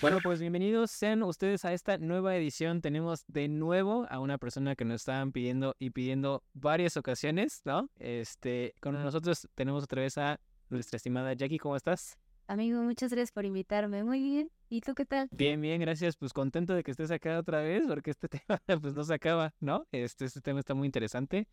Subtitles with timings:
[0.00, 2.80] Bueno, pues bienvenidos sean ustedes a esta nueva edición.
[2.80, 7.90] Tenemos de nuevo a una persona que nos estaban pidiendo y pidiendo varias ocasiones, ¿no?
[7.98, 10.40] Este, con nosotros tenemos otra vez a
[10.70, 11.58] nuestra estimada Jackie.
[11.58, 12.16] ¿Cómo estás?
[12.46, 14.04] Amigo, muchas gracias por invitarme.
[14.04, 14.50] Muy bien.
[14.68, 15.28] ¿Y tú qué tal?
[15.32, 16.16] Bien, bien, gracias.
[16.16, 19.52] Pues contento de que estés acá otra vez, porque este tema pues no se acaba,
[19.58, 19.86] ¿no?
[19.90, 21.48] Este, este tema está muy interesante.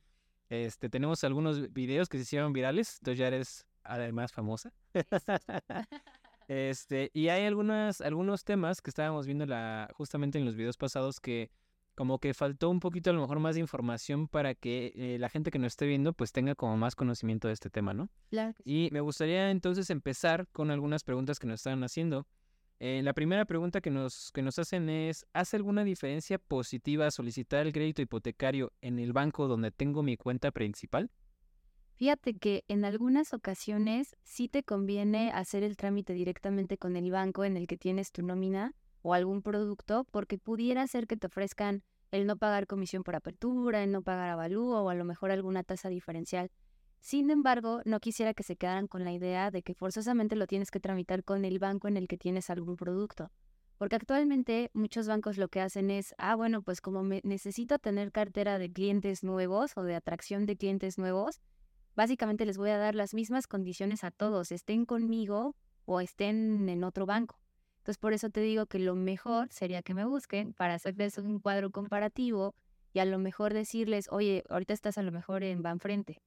[0.49, 4.71] Este, tenemos algunos videos que se hicieron virales, entonces ya eres además famosa.
[6.47, 11.19] Este, y hay algunas, algunos temas que estábamos viendo la, justamente en los videos pasados
[11.19, 11.49] que
[11.95, 15.29] como que faltó un poquito a lo mejor más de información para que eh, la
[15.29, 18.09] gente que nos esté viendo pues tenga como más conocimiento de este tema, ¿no?
[18.29, 18.53] Claro.
[18.65, 22.27] Y me gustaría entonces empezar con algunas preguntas que nos están haciendo.
[22.79, 27.65] Eh, la primera pregunta que nos, que nos hacen es, ¿hace alguna diferencia positiva solicitar
[27.65, 31.09] el crédito hipotecario en el banco donde tengo mi cuenta principal?
[31.95, 37.45] Fíjate que en algunas ocasiones sí te conviene hacer el trámite directamente con el banco
[37.45, 41.83] en el que tienes tu nómina o algún producto, porque pudiera ser que te ofrezcan
[42.11, 45.63] el no pagar comisión por apertura, el no pagar avalúo o a lo mejor alguna
[45.63, 46.51] tasa diferencial.
[46.99, 50.71] Sin embargo, no quisiera que se quedaran con la idea de que forzosamente lo tienes
[50.71, 53.31] que tramitar con el banco en el que tienes algún producto.
[53.77, 58.11] Porque actualmente muchos bancos lo que hacen es, ah, bueno, pues como me necesito tener
[58.11, 61.41] cartera de clientes nuevos o de atracción de clientes nuevos,
[61.95, 65.55] básicamente les voy a dar las mismas condiciones a todos, estén conmigo
[65.85, 67.39] o estén en otro banco.
[67.77, 71.39] Entonces, por eso te digo que lo mejor sería que me busquen para hacerles un
[71.39, 72.55] cuadro comparativo
[72.93, 76.21] y a lo mejor decirles, oye, ahorita estás a lo mejor en Banfrente,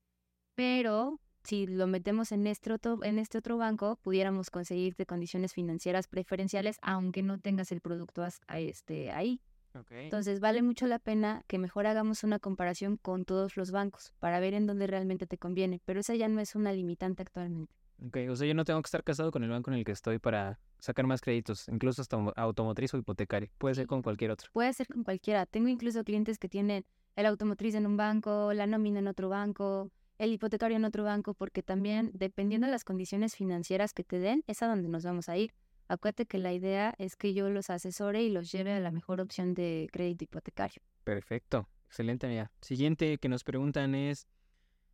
[0.55, 6.07] pero si lo metemos en este otro, en este otro banco, pudiéramos conseguirte condiciones financieras
[6.07, 9.41] preferenciales, aunque no tengas el producto a este, ahí.
[9.89, 14.39] Entonces vale mucho la pena que mejor hagamos una comparación con todos los bancos para
[14.39, 17.73] ver en dónde realmente te conviene, pero esa ya no es una limitante actualmente.
[18.05, 19.91] Ok, o sea, yo no tengo que estar casado con el banco en el que
[19.91, 23.49] estoy para sacar más créditos, incluso hasta automotriz o hipotecario.
[23.57, 24.49] Puede ser con cualquier otro.
[24.53, 25.45] Puede ser con cualquiera.
[25.45, 26.85] Tengo incluso clientes que tienen
[27.17, 31.33] el automotriz en un banco, la nómina en otro banco, el hipotecario en otro banco,
[31.33, 35.27] porque también, dependiendo de las condiciones financieras que te den, es a donde nos vamos
[35.27, 35.53] a ir.
[35.89, 39.19] Acuérdate que la idea es que yo los asesore y los lleve a la mejor
[39.19, 40.83] opción de crédito hipotecario.
[41.03, 42.51] Perfecto, excelente amiga.
[42.61, 44.27] Siguiente que nos preguntan es,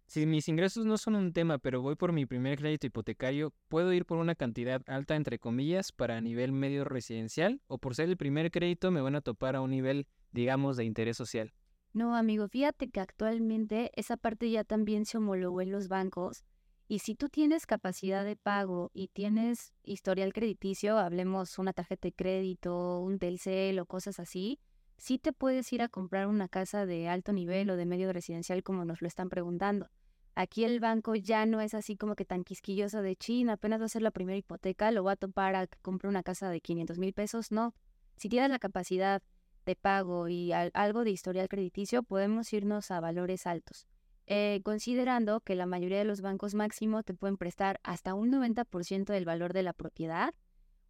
[0.07, 3.91] si mis ingresos no son un tema, pero voy por mi primer crédito hipotecario, ¿puedo
[3.91, 7.61] ir por una cantidad alta, entre comillas, para nivel medio residencial?
[7.67, 10.85] ¿O por ser el primer crédito me van a topar a un nivel, digamos, de
[10.85, 11.53] interés social?
[11.91, 16.45] No, amigo, fíjate que actualmente esa parte ya también se homologó en los bancos
[16.87, 22.13] y si tú tienes capacidad de pago y tienes historial crediticio, hablemos una tarjeta de
[22.13, 24.59] crédito, un Telcel o cosas así,
[24.97, 28.61] sí te puedes ir a comprar una casa de alto nivel o de medio residencial
[28.61, 29.89] como nos lo están preguntando.
[30.35, 33.85] Aquí el banco ya no es así como que tan quisquilloso de China, apenas va
[33.85, 36.61] a ser la primera hipoteca, lo va a topar a que compre una casa de
[36.61, 37.73] 500 mil pesos, no.
[38.17, 39.23] Si tienes la capacidad
[39.65, 43.87] de pago y algo de historial crediticio, podemos irnos a valores altos.
[44.27, 49.13] Eh, considerando que la mayoría de los bancos máximo te pueden prestar hasta un 90%
[49.13, 50.33] del valor de la propiedad,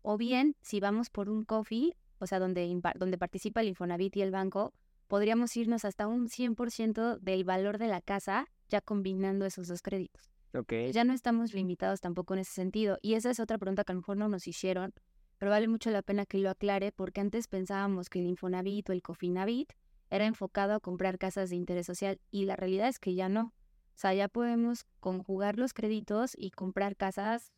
[0.02, 4.22] o bien si vamos por un coffee, o sea, donde, donde participa el Infonavit y
[4.22, 4.74] el banco,
[5.08, 10.32] podríamos irnos hasta un 100% del valor de la casa, ya combinando esos dos créditos.
[10.54, 10.94] Okay.
[10.94, 12.98] Ya no estamos limitados tampoco en ese sentido.
[13.02, 14.94] Y esa es otra pregunta que a lo mejor no nos hicieron,
[15.38, 18.94] pero vale mucho la pena que lo aclare, porque antes pensábamos que el Infonavit o
[18.94, 19.74] el Cofinavit
[20.10, 23.54] era enfocado a comprar casas de interés social y la realidad es que ya no.
[23.96, 27.54] O sea, ya podemos conjugar los créditos y comprar casas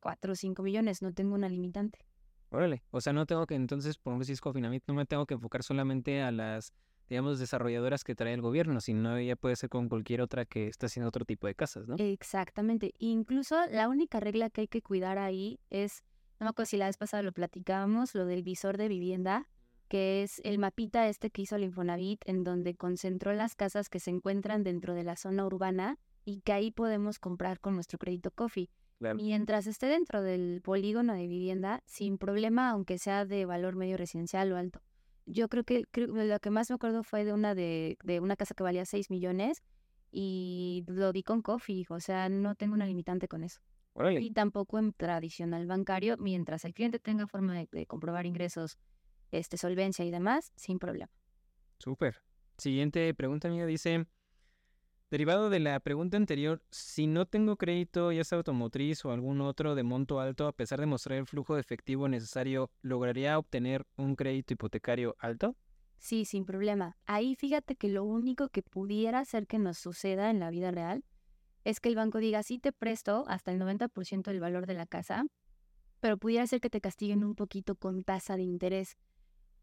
[0.00, 1.98] 4 o 5 millones, no tengo una limitante.
[2.50, 5.26] Órale, o sea, no tengo que entonces, por ejemplo, si es Cofinamit, no me tengo
[5.26, 6.72] que enfocar solamente a las,
[7.08, 10.86] digamos, desarrolladoras que trae el gobierno, sino ya puede ser con cualquier otra que está
[10.86, 11.96] haciendo otro tipo de casas, ¿no?
[11.98, 12.94] Exactamente.
[12.98, 16.04] Incluso la única regla que hay que cuidar ahí es,
[16.38, 19.48] no me acuerdo si la vez pasada lo platicábamos, lo del visor de vivienda,
[19.88, 24.00] que es el mapita este que hizo el Infonavit, en donde concentró las casas que
[24.00, 28.30] se encuentran dentro de la zona urbana y que ahí podemos comprar con nuestro crédito
[28.30, 28.70] Coffee.
[28.98, 34.50] Mientras esté dentro del polígono de vivienda, sin problema, aunque sea de valor medio residencial
[34.52, 34.80] o alto.
[35.26, 38.54] Yo creo que lo que más me acuerdo fue de una de, de una casa
[38.54, 39.62] que valía 6 millones
[40.10, 43.60] y lo di con Coffee, o sea, no tengo una limitante con eso.
[44.20, 48.78] Y tampoco en tradicional bancario, mientras el cliente tenga forma de comprobar ingresos
[49.38, 51.10] este, solvencia y demás, sin problema.
[51.78, 52.22] Súper.
[52.58, 54.06] Siguiente pregunta, amiga, dice,
[55.10, 59.74] derivado de la pregunta anterior, si no tengo crédito, ya sea automotriz o algún otro
[59.74, 64.16] de monto alto, a pesar de mostrar el flujo de efectivo necesario, ¿lograría obtener un
[64.16, 65.56] crédito hipotecario alto?
[65.98, 66.96] Sí, sin problema.
[67.06, 71.04] Ahí fíjate que lo único que pudiera hacer que nos suceda en la vida real
[71.64, 74.86] es que el banco diga, sí te presto hasta el 90% del valor de la
[74.86, 75.26] casa,
[76.00, 78.96] pero pudiera ser que te castiguen un poquito con tasa de interés.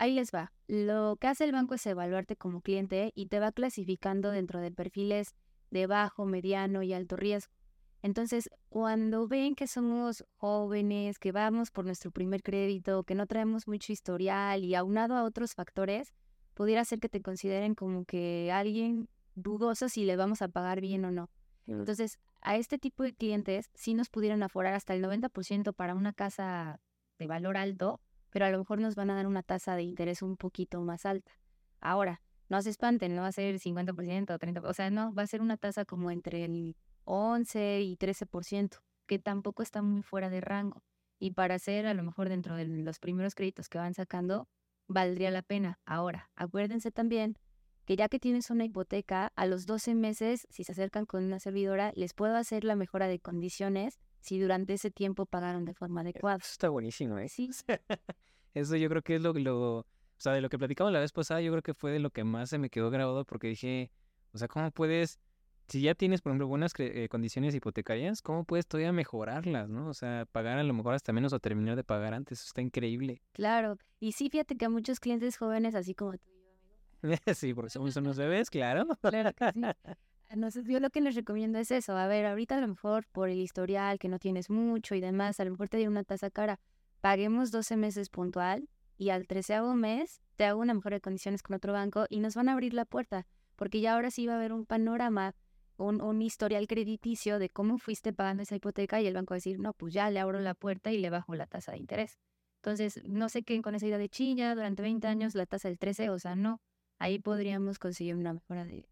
[0.04, 0.52] Ahí les va.
[0.68, 4.70] Lo que hace el banco es evaluarte como cliente y te va clasificando dentro de
[4.70, 5.34] perfiles
[5.72, 7.54] de bajo, mediano y alto riesgo.
[8.02, 13.66] Entonces, cuando ven que somos jóvenes, que vamos por nuestro primer crédito, que no traemos
[13.66, 16.12] mucho historial y aunado a otros factores,
[16.54, 21.06] pudiera ser que te consideren como que alguien dudoso si le vamos a pagar bien
[21.06, 21.30] o no.
[21.66, 26.12] Entonces, a este tipo de clientes sí nos pudieran aforar hasta el 90% para una
[26.12, 26.82] casa
[27.20, 28.02] de valor alto,
[28.34, 31.06] pero a lo mejor nos van a dar una tasa de interés un poquito más
[31.06, 31.32] alta.
[31.80, 32.20] Ahora,
[32.50, 35.28] no se espanten, no va a ser 50% o 30%, o sea, no, va a
[35.28, 40.42] ser una tasa como entre el 11 y 13%, que tampoco está muy fuera de
[40.42, 40.84] rango.
[41.20, 44.48] Y para hacer a lo mejor dentro de los primeros créditos que van sacando,
[44.88, 45.80] valdría la pena.
[45.86, 47.38] Ahora, acuérdense también
[47.86, 51.40] que ya que tienes una hipoteca, a los 12 meses, si se acercan con una
[51.40, 56.02] servidora, les puedo hacer la mejora de condiciones si durante ese tiempo pagaron de forma
[56.02, 56.38] adecuada.
[56.38, 57.30] Eso está buenísimo, ¿eh?
[57.30, 57.50] Sí.
[58.54, 59.86] Eso yo creo que es lo, lo, o
[60.18, 62.24] sea, de lo que platicamos la vez pasada, yo creo que fue de lo que
[62.24, 63.92] más se me quedó grabado porque dije,
[64.32, 65.20] o sea, ¿cómo puedes
[65.68, 69.88] si ya tienes, por ejemplo, buenas eh, condiciones hipotecarias, ¿cómo puedes todavía mejorarlas, no?
[69.88, 72.62] O sea, pagar a lo mejor hasta menos o terminar de pagar antes, eso está
[72.62, 73.22] increíble.
[73.32, 77.24] Claro, y sí, fíjate que a muchos clientes jóvenes, así como tú y yo, amigo.
[77.36, 78.86] sí, porque somos unos bebés, claro.
[79.02, 79.62] Claro que sí.
[80.34, 81.96] Entonces, yo lo que les recomiendo es eso.
[81.96, 85.40] A ver, ahorita a lo mejor por el historial, que no tienes mucho y demás,
[85.40, 86.60] a lo mejor te dio una tasa cara.
[87.02, 91.56] Paguemos 12 meses puntual y al treceavo mes te hago una mejora de condiciones con
[91.56, 94.38] otro banco y nos van a abrir la puerta, porque ya ahora sí va a
[94.38, 95.36] haber un panorama
[95.78, 99.60] un, historial crediticio de cómo fuiste pagando esa hipoteca y el banco va a decir,
[99.60, 102.18] no, pues ya le abro la puerta y le bajo la tasa de interés.
[102.56, 105.78] Entonces, no sé qué con esa idea de chilla, durante 20 años la tasa del
[105.78, 106.60] 13, o sea, no,
[106.98, 108.88] ahí podríamos conseguir una mejora de.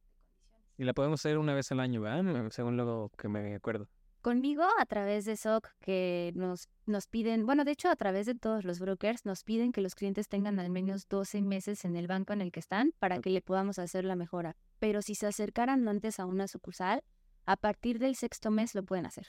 [0.82, 2.50] Y la podemos hacer una vez al año, ¿verdad?
[2.50, 3.88] Según lo que me acuerdo.
[4.24, 8.34] Conmigo, a través de SOC, que nos, nos piden, bueno, de hecho, a través de
[8.34, 12.08] todos los brokers, nos piden que los clientes tengan al menos 12 meses en el
[12.08, 14.56] banco en el que están para que le podamos hacer la mejora.
[14.80, 17.04] Pero si se acercaran antes a una sucursal,
[17.46, 19.28] a partir del sexto mes lo pueden hacer.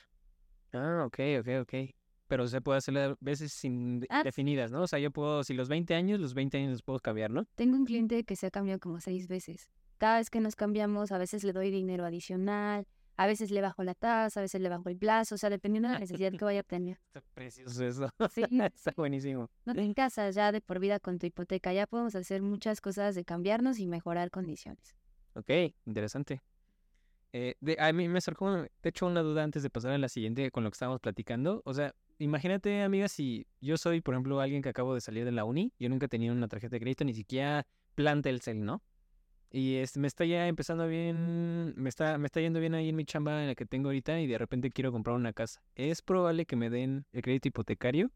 [0.72, 1.74] Ah, ok, ok, ok.
[2.28, 4.80] Pero se puede hacer a veces sin ah, definidas, ¿no?
[4.80, 7.44] O sea, yo puedo, si los 20 años, los 20 años los puedo cambiar, ¿no?
[7.56, 9.70] Tengo un cliente que se ha cambiado como seis veces.
[10.02, 13.84] Cada vez que nos cambiamos, a veces le doy dinero adicional, a veces le bajo
[13.84, 16.44] la tasa, a veces le bajo el plazo, o sea, dependiendo de la necesidad que
[16.44, 16.98] vaya a tener.
[17.14, 18.08] Está precioso eso.
[18.34, 18.42] Sí.
[18.74, 19.48] Está buenísimo.
[19.64, 23.14] No te casas ya de por vida con tu hipoteca, ya podemos hacer muchas cosas
[23.14, 24.96] de cambiarnos y mejorar condiciones.
[25.34, 25.50] Ok,
[25.86, 26.42] interesante.
[27.32, 30.08] Eh, de, a mí me acercó, de hecho, una duda antes de pasar a la
[30.08, 31.62] siguiente con lo que estábamos platicando.
[31.64, 35.30] O sea, imagínate, amiga, si yo soy, por ejemplo, alguien que acabo de salir de
[35.30, 38.64] la uni, yo nunca he tenido una tarjeta de crédito, ni siquiera planta el cel,
[38.64, 38.82] ¿no?
[39.54, 42.96] Y este, me está ya empezando bien, me está, me está yendo bien ahí en
[42.96, 45.62] mi chamba en la que tengo ahorita y de repente quiero comprar una casa.
[45.74, 48.10] ¿Es probable que me den el crédito hipotecario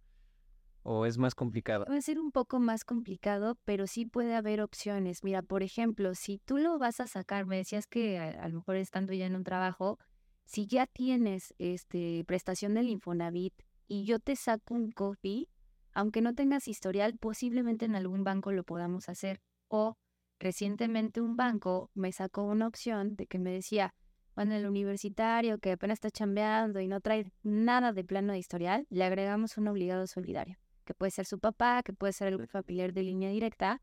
[0.83, 1.85] o es más complicado?
[1.91, 5.23] Va a ser un poco más complicado, pero sí puede haber opciones.
[5.25, 8.77] Mira, por ejemplo, si tú lo vas a sacar, me decías que a, lo mejor
[8.77, 9.99] estando ya en un trabajo,
[10.47, 13.53] si ya tienes este prestación del Infonavit
[13.88, 15.50] y yo te saco un copy,
[15.93, 19.43] aunque no tengas historial, posiblemente en algún banco lo podamos hacer.
[19.69, 19.99] O
[20.38, 23.94] Recientemente un banco me sacó una opción de que me decía,
[24.35, 28.87] bueno, el universitario que apenas está chambeando y no trae nada de plano de historial,
[28.91, 32.93] le agregamos un obligado solidario, que puede ser su papá, que puede ser el familiar
[32.93, 33.81] de línea directa.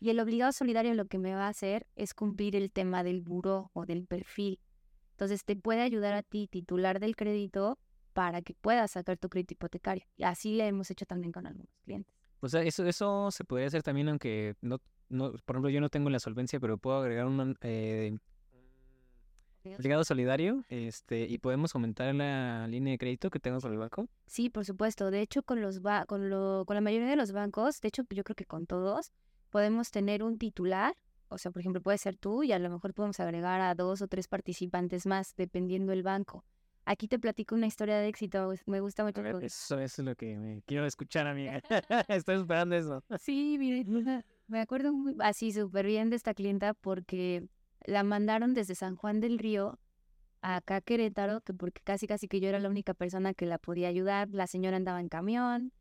[0.00, 3.20] Y el obligado solidario lo que me va a hacer es cumplir el tema del
[3.20, 4.58] buró o del perfil.
[5.12, 7.78] Entonces te puede ayudar a ti, titular del crédito,
[8.12, 10.04] para que puedas sacar tu crédito hipotecario.
[10.16, 12.12] Y así le hemos hecho también con algunos clientes.
[12.40, 14.80] O sea, eso, eso se podría hacer también aunque no
[15.12, 18.16] no, por ejemplo, yo no tengo la solvencia, pero puedo agregar un eh,
[19.78, 24.08] obligado solidario este, y podemos aumentar la línea de crédito que tengo con el banco.
[24.26, 25.10] Sí, por supuesto.
[25.10, 28.24] De hecho, con, los con, lo, con la mayoría de los bancos, de hecho, yo
[28.24, 29.12] creo que con todos,
[29.50, 30.96] podemos tener un titular.
[31.28, 34.02] O sea, por ejemplo, puede ser tú y a lo mejor podemos agregar a dos
[34.02, 36.44] o tres participantes más, dependiendo del banco.
[36.84, 39.22] Aquí te platico una historia de éxito, me gusta mucho.
[39.38, 41.62] eso, es lo que me quiero escuchar, amiga.
[42.08, 43.04] Estoy esperando eso.
[43.18, 43.84] Sí, mire,
[44.52, 47.48] me acuerdo muy, así súper bien de esta clienta porque
[47.86, 49.80] la mandaron desde San Juan del Río
[50.42, 53.46] a acá a Querétaro, que porque casi casi que yo era la única persona que
[53.46, 55.72] la podía ayudar, la señora andaba en camión.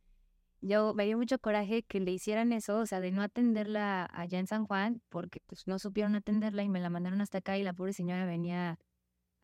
[0.62, 4.40] Yo me dio mucho coraje que le hicieran eso, o sea, de no atenderla allá
[4.40, 7.64] en San Juan, porque pues no supieron atenderla y me la mandaron hasta acá y
[7.64, 8.80] la pobre señora venía...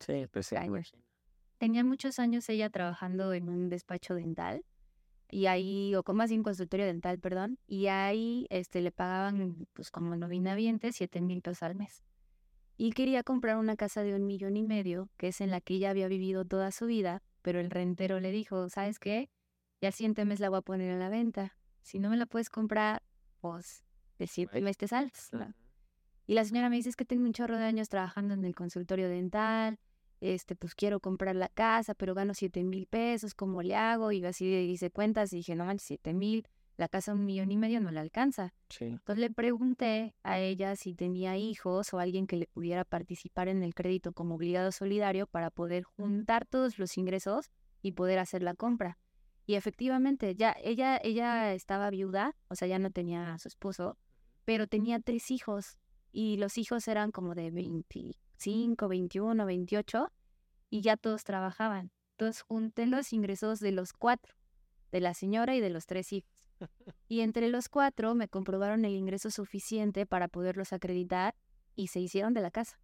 [0.00, 0.56] Sí, pues sí.
[1.58, 4.64] Tenía muchos años ella trabajando en un despacho dental
[5.30, 9.90] y ahí, o como más bien consultorio dental, perdón, y ahí este, le pagaban pues
[9.90, 12.02] como novinavientes siete mil pesos al mes.
[12.76, 15.74] Y quería comprar una casa de un millón y medio, que es en la que
[15.74, 19.30] ella había vivido toda su vida, pero el rentero le dijo, ¿sabes qué?
[19.80, 21.56] y al siguiente mes la voy a poner a la venta.
[21.82, 23.02] Si no me la puedes comprar,
[23.40, 23.84] pues
[24.26, 25.30] siguiente mes te sales.
[26.26, 28.54] Y la señora me dice, es que tengo un chorro de años trabajando en el
[28.54, 29.78] consultorio dental,
[30.20, 34.12] este, pues quiero comprar la casa, pero gano siete mil pesos, ¿cómo le hago?
[34.12, 36.46] Y así hice cuentas y dije, no manches, siete mil,
[36.76, 38.54] la casa un millón y medio no le alcanza.
[38.78, 43.62] Entonces le pregunté a ella si tenía hijos o alguien que le pudiera participar en
[43.62, 47.50] el crédito como obligado solidario para poder juntar todos los ingresos
[47.82, 48.96] y poder hacer la compra.
[49.44, 53.98] Y efectivamente, ya ella, ella estaba viuda, o sea, ya no tenía a su esposo,
[54.44, 55.78] pero tenía tres hijos
[56.12, 57.50] y los hijos eran como de
[58.38, 60.12] 25, 21, 28
[60.70, 61.90] y ya todos trabajaban.
[62.12, 64.34] Entonces junté los ingresos de los cuatro,
[64.92, 66.48] de la señora y de los tres hijos.
[67.08, 71.34] Y entre los cuatro me comprobaron el ingreso suficiente para poderlos acreditar
[71.74, 72.78] y se hicieron de la casa.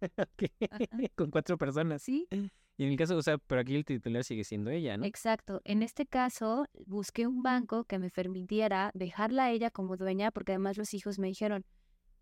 [1.16, 2.02] Con cuatro personas.
[2.02, 2.28] Sí.
[2.76, 5.04] Y en el caso, o sea, pero aquí el titular sigue siendo ella, ¿no?
[5.04, 5.60] Exacto.
[5.64, 10.52] En este caso, busqué un banco que me permitiera dejarla a ella como dueña, porque
[10.52, 11.64] además los hijos me dijeron,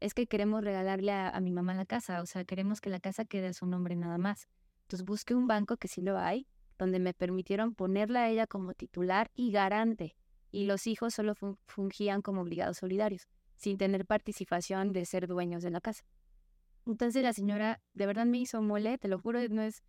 [0.02, 3.24] es que queremos regalarle a, mi mamá la casa, o sea, queremos que la casa
[3.24, 4.48] quede a su nombre nada más.
[4.82, 8.74] Entonces busqué un banco que sí lo hay, donde me permitieron ponerla a ella como
[8.74, 10.16] titular y garante,
[10.50, 11.34] y los hijos solo
[11.66, 16.04] fungían como obligados solidarios, sin tener participación de ser dueños de la casa.
[16.84, 19.84] Entonces la señora de verdad me hizo mole, te lo juro, no es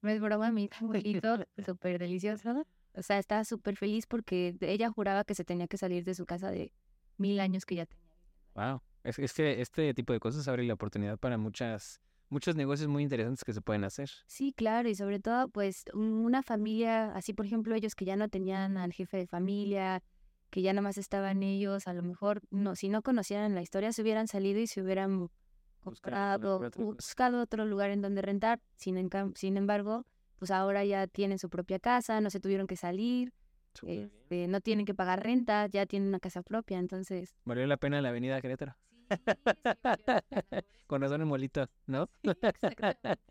[0.00, 2.64] no es broma, mi abuelito, súper delicioso.
[2.94, 6.24] O sea, estaba súper feliz porque ella juraba que se tenía que salir de su
[6.24, 6.72] casa de
[7.16, 8.16] mil años que ya tenía.
[8.54, 8.80] Wow.
[9.08, 12.00] Es, es que este tipo de cosas abre la oportunidad para muchas
[12.30, 14.10] muchos negocios muy interesantes que se pueden hacer.
[14.26, 18.28] Sí, claro, y sobre todo, pues, una familia, así por ejemplo, ellos que ya no
[18.28, 20.02] tenían al jefe de familia,
[20.50, 24.02] que ya nomás estaban ellos, a lo mejor, no, si no conocieran la historia, se
[24.02, 25.30] hubieran salido y se hubieran
[25.82, 28.60] buscado, buscado otro lugar en donde rentar.
[28.76, 30.04] Sin, sin embargo,
[30.38, 33.32] pues ahora ya tienen su propia casa, no se tuvieron que salir,
[33.82, 37.36] este, no tienen que pagar renta, ya tienen una casa propia, entonces...
[37.44, 38.76] Valió la pena la avenida Querétaro.
[40.86, 42.08] Con razón en molito, ¿no?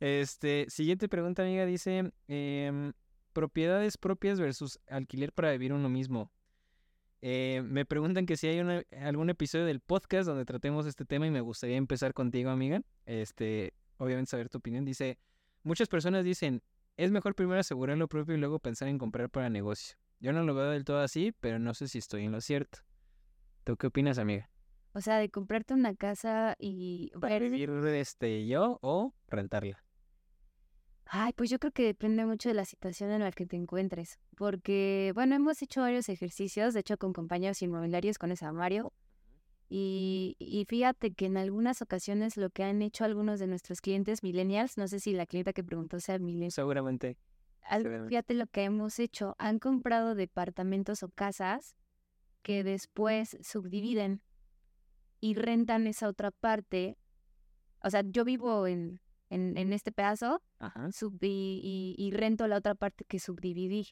[0.00, 2.92] este, siguiente pregunta, amiga, dice, em,
[3.32, 6.30] propiedades propias versus alquiler para vivir uno mismo.
[7.20, 11.30] Eh, me preguntan que si hay algún episodio del podcast donde tratemos este tema y
[11.30, 12.82] me gustaría empezar contigo, amiga.
[13.06, 14.84] Este, obviamente saber tu opinión.
[14.84, 15.18] Dice,
[15.62, 16.62] muchas personas dicen,
[16.96, 19.96] es mejor primero asegurar lo propio y luego pensar en comprar para negocio.
[20.20, 22.80] Yo no lo veo del todo así, pero no sé si estoy en lo cierto.
[23.64, 24.50] ¿Tú qué opinas, amiga?
[24.92, 27.12] O sea, de comprarte una casa y...
[27.20, 29.84] Para vivir este, yo o rentarla.
[31.06, 34.18] Ay, pues yo creo que depende mucho de la situación en la que te encuentres,
[34.36, 38.92] porque, bueno, hemos hecho varios ejercicios, de hecho con compañeros inmobiliarios, con ese Mario,
[39.70, 44.22] y, y, fíjate que en algunas ocasiones lo que han hecho algunos de nuestros clientes
[44.22, 46.52] millennials, no sé si la clienta que preguntó sea millennial.
[46.52, 47.18] Seguramente.
[48.08, 51.76] Fíjate lo que hemos hecho, han comprado departamentos o casas
[52.42, 54.22] que después subdividen
[55.20, 56.98] y rentan esa otra parte.
[57.82, 60.42] O sea, yo vivo en, en, este pedazo
[61.20, 63.88] y, rento la otra parte que subdividí.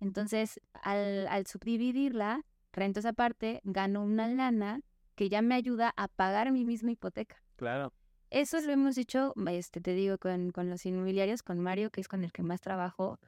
[0.00, 4.80] Entonces, al, al subdividirla, rento esa parte, gano una lana
[5.14, 7.42] que ya me ayuda a pagar mi misma hipoteca.
[7.56, 7.92] Claro.
[8.30, 12.08] Eso lo hemos hecho, este, te digo, con, con los inmobiliarios, con Mario, que es
[12.08, 13.20] con el que más trabajo,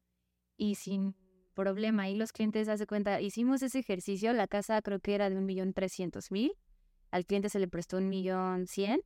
[0.57, 1.15] y sin
[1.53, 2.05] problema.
[2.05, 5.45] Ahí los clientes se cuenta, hicimos ese ejercicio, la casa creo que era de un
[5.45, 6.53] millón trescientos mil,
[7.15, 9.01] al cliente se le prestó un millón cien,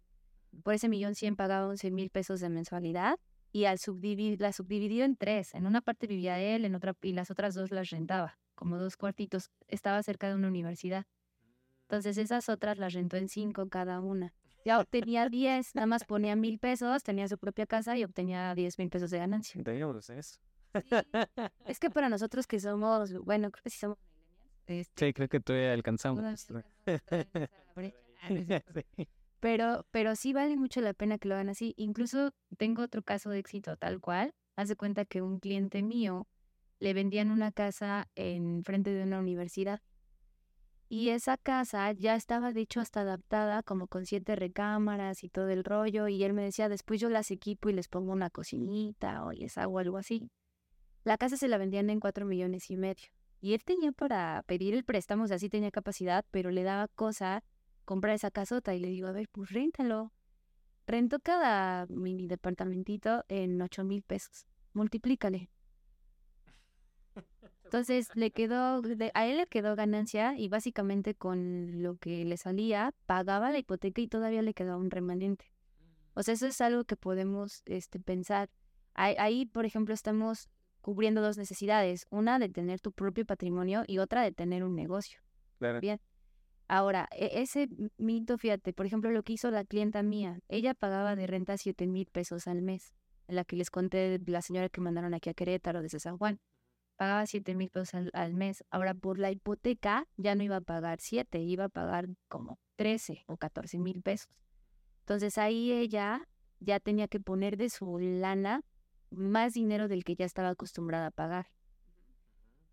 [0.62, 3.18] por ese millón cien pagaba once mil pesos de mensualidad
[3.52, 5.54] y al subdividir, la subdividió en tres.
[5.54, 8.96] En una parte vivía él, en otra, y las otras dos las rentaba, como dos
[8.96, 9.50] cuartitos.
[9.66, 11.04] Estaba cerca de una universidad.
[11.82, 14.32] Entonces esas otras las rentó en cinco cada una.
[14.64, 18.78] Ya obtenía diez, nada más ponía mil pesos, tenía su propia casa y obtenía diez
[18.78, 19.62] mil pesos de ganancia.
[19.62, 20.38] Teníamos eso.
[21.66, 23.98] Es que para nosotros que somos, bueno, creo que sí somos
[24.68, 26.46] este, sí, creo que todavía alcanzamos.
[29.40, 31.72] Pero, pero sí vale mucho la pena que lo hagan así.
[31.76, 34.34] Incluso tengo otro caso de éxito tal cual.
[34.56, 36.26] Haz de cuenta que un cliente mío
[36.80, 39.80] le vendían una casa en frente de una universidad.
[40.88, 45.50] Y esa casa ya estaba, de hecho, hasta adaptada, como con siete recámaras y todo
[45.50, 46.08] el rollo.
[46.08, 49.56] Y él me decía, después yo las equipo y les pongo una cocinita o les
[49.56, 50.28] hago algo así.
[51.04, 53.06] La casa se la vendían en cuatro millones y medio.
[53.40, 56.88] Y él tenía para pedir el préstamo, o sea, sí tenía capacidad, pero le daba
[56.88, 57.44] cosa
[57.84, 60.12] comprar esa casota y le digo, a ver, pues réntalo.
[60.86, 64.46] Rento cada mini departamentito en ocho mil pesos.
[64.72, 65.50] Multiplícale.
[67.64, 68.82] Entonces le quedó,
[69.14, 74.00] a él le quedó ganancia y básicamente con lo que le salía pagaba la hipoteca
[74.00, 75.52] y todavía le quedaba un remanente.
[76.14, 78.50] O sea, eso es algo que podemos este, pensar.
[78.94, 80.48] Ahí, ahí, por ejemplo, estamos
[80.88, 85.20] cubriendo dos necesidades, una de tener tu propio patrimonio y otra de tener un negocio.
[85.58, 85.80] Claro.
[85.80, 86.00] Bien.
[86.66, 87.68] Ahora, e- ese
[87.98, 91.86] mito, fíjate, por ejemplo, lo que hizo la clienta mía, ella pagaba de renta 7
[91.86, 92.94] mil pesos al mes,
[93.26, 96.16] en la que les conté de la señora que mandaron aquí a Querétaro desde San
[96.16, 96.40] Juan.
[96.96, 98.64] Pagaba 7 mil pesos al, al mes.
[98.70, 103.24] Ahora, por la hipoteca, ya no iba a pagar 7, iba a pagar como 13
[103.26, 104.30] o 14 mil pesos.
[105.00, 106.26] Entonces ahí ella
[106.60, 108.62] ya tenía que poner de su lana
[109.10, 111.46] más dinero del que ya estaba acostumbrada a pagar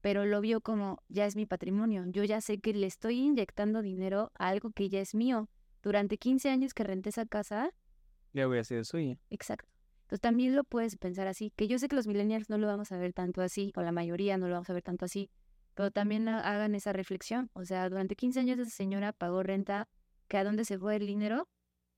[0.01, 2.03] pero lo vio como ya es mi patrimonio.
[2.07, 5.49] Yo ya sé que le estoy inyectando dinero a algo que ya es mío.
[5.81, 7.71] Durante 15 años que renté esa casa,
[8.31, 9.17] Ya hubiera sido suya.
[9.31, 9.67] exacto.
[10.01, 12.91] Entonces también lo puedes pensar así, que yo sé que los millennials no lo vamos
[12.91, 15.31] a ver tanto así, o la mayoría no lo vamos a ver tanto así,
[15.73, 17.49] pero también ha- hagan esa reflexión.
[17.53, 19.87] O sea, durante 15 años esa señora pagó renta,
[20.27, 21.49] que a dónde se fue el dinero?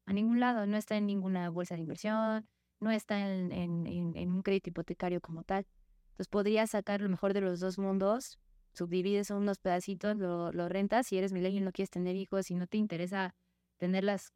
[0.06, 2.48] A ningún lado, no está en ninguna bolsa de inversión,
[2.80, 5.66] no está en, en- en- en un crédito hipotecario como tal.
[6.12, 8.40] Entonces podrías sacar lo mejor de los dos mundos,
[8.74, 12.56] subdivides unos pedacitos, lo, lo rentas, si eres millennial y no quieres tener hijos y
[12.56, 13.36] no te interesa
[13.78, 14.32] tener las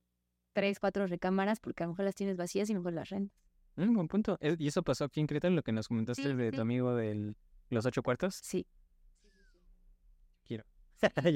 [0.54, 3.38] tres, cuatro recámaras, porque a lo mejor las tienes vacías y mejor las rentas.
[3.78, 4.38] Mm, buen punto.
[4.42, 6.56] ¿Y eso pasó aquí en Querétaro, lo que nos comentaste Sí, de sí.
[6.56, 7.34] tu amigo de
[7.70, 8.36] los ocho cuartos?
[8.36, 8.68] Sí.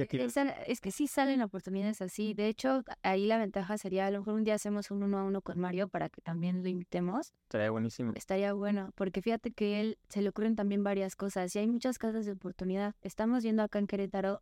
[0.03, 2.33] E- esa- es que sí salen oportunidades así.
[2.33, 5.23] De hecho, ahí la ventaja sería, a lo mejor un día hacemos un uno a
[5.23, 7.33] uno con Mario para que también lo invitemos.
[7.43, 8.13] Estaría buenísimo.
[8.15, 11.97] Estaría bueno, porque fíjate que él se le ocurren también varias cosas y hay muchas
[11.97, 12.95] casas de oportunidad.
[13.01, 14.41] Estamos viendo acá en Querétaro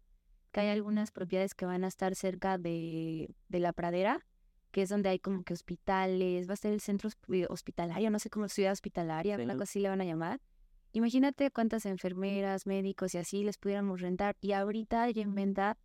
[0.51, 4.19] que hay algunas propiedades que van a estar cerca de, de la pradera,
[4.71, 8.19] que es donde hay como que hospitales, va a ser el centro hosp- hospitalario, no
[8.19, 9.43] sé cómo ciudad hospitalaria, Sí.
[9.43, 10.39] una cosa así le van a llamar.
[10.95, 14.37] Imagínate cuántas enfermeras, médicos y así les pudiéramos rentar.
[14.41, 15.75] Y ahorita hay en venta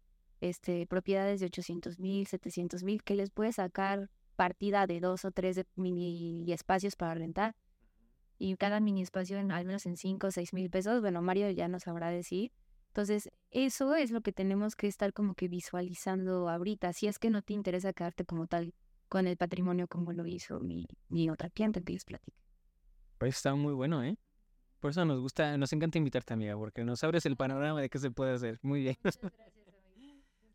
[0.43, 5.31] este, propiedades de 800 mil, 700 mil, que les puede sacar partida de dos o
[5.31, 7.57] tres de mini espacios para rentar.
[8.39, 11.51] Y cada mini espacio en, al menos en 5 o 6 mil pesos, bueno, Mario
[11.51, 12.53] ya nos sabrá decir.
[12.89, 16.93] Entonces, eso es lo que tenemos que estar como que visualizando ahorita.
[16.93, 18.75] Si es que no te interesa quedarte como tal
[19.09, 22.37] con el patrimonio como lo hizo mi, mi otra cliente que les platiqué.
[23.17, 24.19] Pues está muy bueno, ¿eh?
[24.81, 27.99] Por eso nos gusta, nos encanta invitarte, amiga, porque nos abres el panorama de qué
[27.99, 28.59] se puede hacer.
[28.63, 28.97] Muy bien.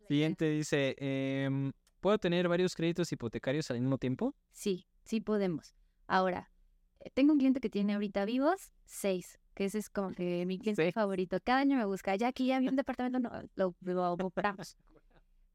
[0.07, 4.35] Siguiente dice, em, ¿puedo tener varios créditos hipotecarios al mismo tiempo?
[4.51, 5.73] Sí, sí podemos.
[6.07, 6.51] Ahora,
[6.99, 10.59] eh, tengo un cliente que tiene ahorita vivos seis, que ese es como que mi
[10.59, 10.93] cliente Seis.
[10.93, 11.37] favorito.
[11.43, 14.77] Cada año me busca, ya aquí ya vi un departamento, no, lo, lo compramos.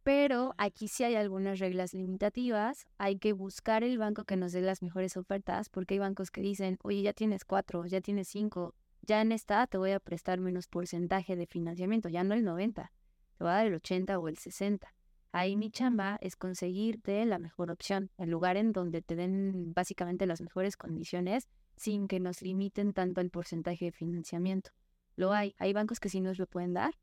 [0.09, 2.87] Pero aquí sí hay algunas reglas limitativas.
[2.97, 6.41] Hay que buscar el banco que nos dé las mejores ofertas, porque hay bancos que
[6.41, 10.41] dicen, oye, ya tienes cuatro, ya tienes cinco, ya en esta te voy a prestar
[10.41, 12.91] menos porcentaje de financiamiento, ya no el 90,
[13.37, 14.95] te voy a dar el 80 o el 60.
[15.33, 20.25] Ahí mi chamba es conseguirte la mejor opción, el lugar en donde te den básicamente
[20.25, 24.71] las mejores condiciones sin que nos limiten tanto el porcentaje de financiamiento.
[25.17, 26.95] Lo hay, hay bancos que sí nos lo pueden dar,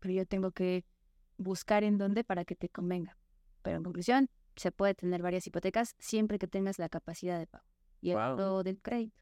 [0.00, 0.86] pero yo tengo que
[1.44, 3.16] buscar en dónde para que te convenga.
[3.62, 7.64] Pero en conclusión, se puede tener varias hipotecas siempre que tengas la capacidad de pago
[8.00, 9.16] y el pago del crédito.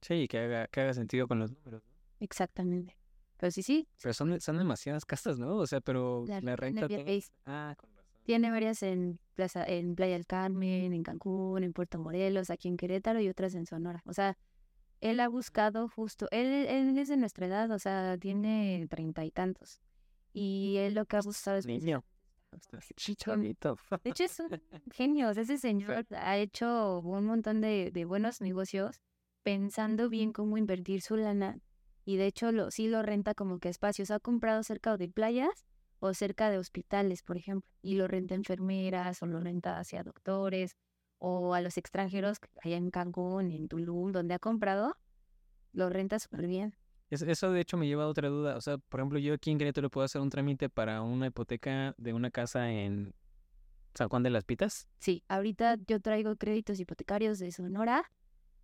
[0.00, 1.82] Sí, que haga, que haga sentido con los números.
[1.84, 1.90] ¿no?
[2.20, 2.96] Exactamente.
[3.38, 5.56] Pero sí, sí, Pero son, son demasiadas casas, ¿no?
[5.56, 8.22] O sea, pero la, la, renta Airbnb Ah, con razón.
[8.22, 12.76] tiene varias en Plaza, en Playa del Carmen, en Cancún, en Puerto Morelos, aquí en
[12.76, 14.02] Querétaro y otras en Sonora.
[14.06, 14.38] O sea,
[15.02, 19.30] él ha buscado justo, él, él es de nuestra edad, o sea, tiene treinta y
[19.30, 19.82] tantos.
[20.38, 22.04] Y él lo que ha buscado es Niño.
[22.52, 23.78] Estás chavito.
[24.04, 24.50] De hecho, es un
[24.92, 25.30] genio.
[25.30, 29.00] ese señor ha hecho un montón de, de buenos negocios
[29.42, 31.58] pensando bien cómo invertir su lana.
[32.04, 34.10] Y de hecho, lo, sí lo renta como que espacios.
[34.10, 35.64] Ha comprado cerca de playas
[36.00, 37.70] o cerca de hospitales, por ejemplo.
[37.80, 40.76] Y lo renta a enfermeras o lo renta hacia doctores
[41.16, 44.98] o a los extranjeros allá en Cancún, en Tulum, donde ha comprado.
[45.72, 46.76] Lo renta súper bien.
[47.10, 48.56] Es- Eso de hecho me lleva a otra duda.
[48.56, 51.94] O sea, por ejemplo, yo aquí en Querétaro puedo hacer un trámite para una hipoteca
[51.98, 53.14] de una casa en
[53.94, 54.88] San Juan de las Pitas.
[54.98, 58.10] Sí, ahorita yo traigo créditos hipotecarios de Sonora,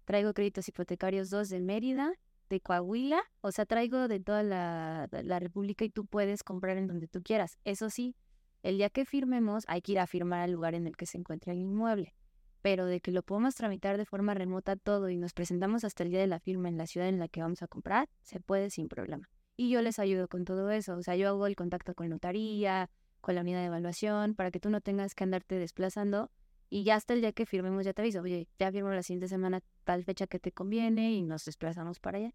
[0.05, 2.13] traigo créditos hipotecarios dos de Mérida,
[2.51, 6.87] de Coahuila, o sea, traigo de toda la, la República y tú puedes comprar en
[6.87, 7.57] donde tú quieras.
[7.65, 8.15] Eso sí,
[8.63, 11.17] el día que firmemos hay que ir a firmar al lugar en el que se
[11.17, 12.15] encuentra el inmueble,
[12.63, 16.11] pero de que lo podemos tramitar de forma remota todo y nos presentamos hasta el
[16.11, 18.71] día de la firma en la ciudad en la que vamos a comprar, se puede
[18.71, 19.29] sin problema.
[19.57, 22.89] Y yo les ayudo con todo eso, o sea, yo hago el contacto con notaría,
[23.21, 26.31] con la unidad de evaluación, para que tú no tengas que andarte desplazando
[26.71, 29.29] y ya hasta el día que firmemos ya te aviso, oye, ya firmo la siguiente
[29.29, 32.33] semana tal fecha que te conviene y nos desplazamos para allá.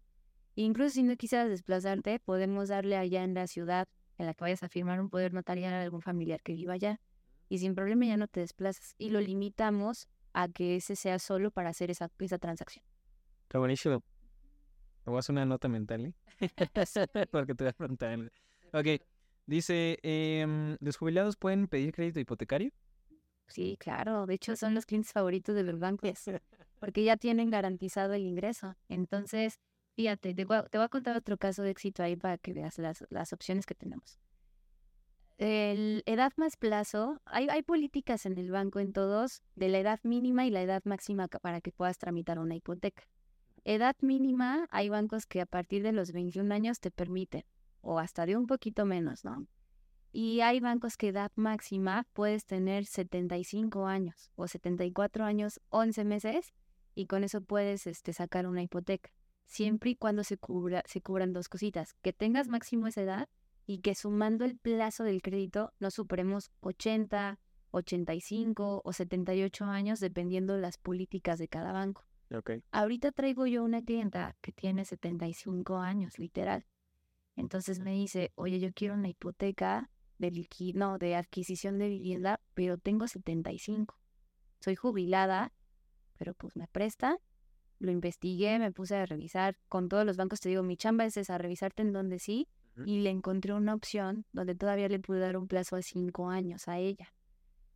[0.54, 4.62] Incluso si no quisieras desplazarte, podemos darle allá en la ciudad en la que vayas
[4.62, 7.00] a firmar un poder notarial a algún familiar que viva allá
[7.48, 11.50] y sin problema ya no te desplazas y lo limitamos a que ese sea solo
[11.50, 12.84] para hacer esa, esa transacción.
[13.42, 14.02] Está buenísimo.
[15.04, 16.14] Voy a hacer una nota mental, ¿eh?
[17.30, 18.32] Porque te voy a preguntar.
[18.72, 19.02] Ok,
[19.46, 22.72] dice, em, ¿los jubilados pueden pedir crédito hipotecario?
[23.46, 24.26] Sí, claro.
[24.26, 26.24] De hecho, son los clientes favoritos de los bancos
[26.78, 28.76] porque ya tienen garantizado el ingreso.
[28.88, 29.58] Entonces,
[29.96, 32.52] fíjate, te voy, a, te voy a contar otro caso de éxito ahí para que
[32.52, 34.18] veas las, las opciones que tenemos.
[35.38, 40.00] El edad más plazo, hay, hay políticas en el banco en todos de la edad
[40.02, 43.04] mínima y la edad máxima para que puedas tramitar una hipoteca.
[43.62, 47.44] Edad mínima, hay bancos que a partir de los 21 años te permiten,
[47.82, 49.46] o hasta de un poquito menos, ¿no?
[50.10, 56.52] Y hay bancos que edad máxima puedes tener 75 años o 74 años, 11 meses,
[56.96, 59.10] y con eso puedes este, sacar una hipoteca.
[59.44, 63.28] Siempre y cuando se, cubra, se cubran dos cositas, que tengas máximo esa edad
[63.68, 67.38] y que sumando el plazo del crédito no superemos 80,
[67.70, 72.02] 85 o 78 años, dependiendo de las políticas de cada banco.
[72.34, 72.52] Ok.
[72.72, 76.64] Ahorita traigo yo una clienta que tiene 75 años, literal.
[77.36, 82.40] Entonces me dice, oye, yo quiero una hipoteca de liqui- no, de adquisición de vivienda,
[82.54, 83.98] pero tengo 75.
[84.60, 85.52] Soy jubilada,
[86.16, 87.18] pero pues me presta.
[87.80, 90.40] Lo investigué, me puse a revisar con todos los bancos.
[90.40, 92.48] Te digo, mi chamba es esa, revisarte en donde sí.
[92.86, 96.68] Y le encontré una opción donde todavía le pude dar un plazo de 5 años
[96.68, 97.12] a ella.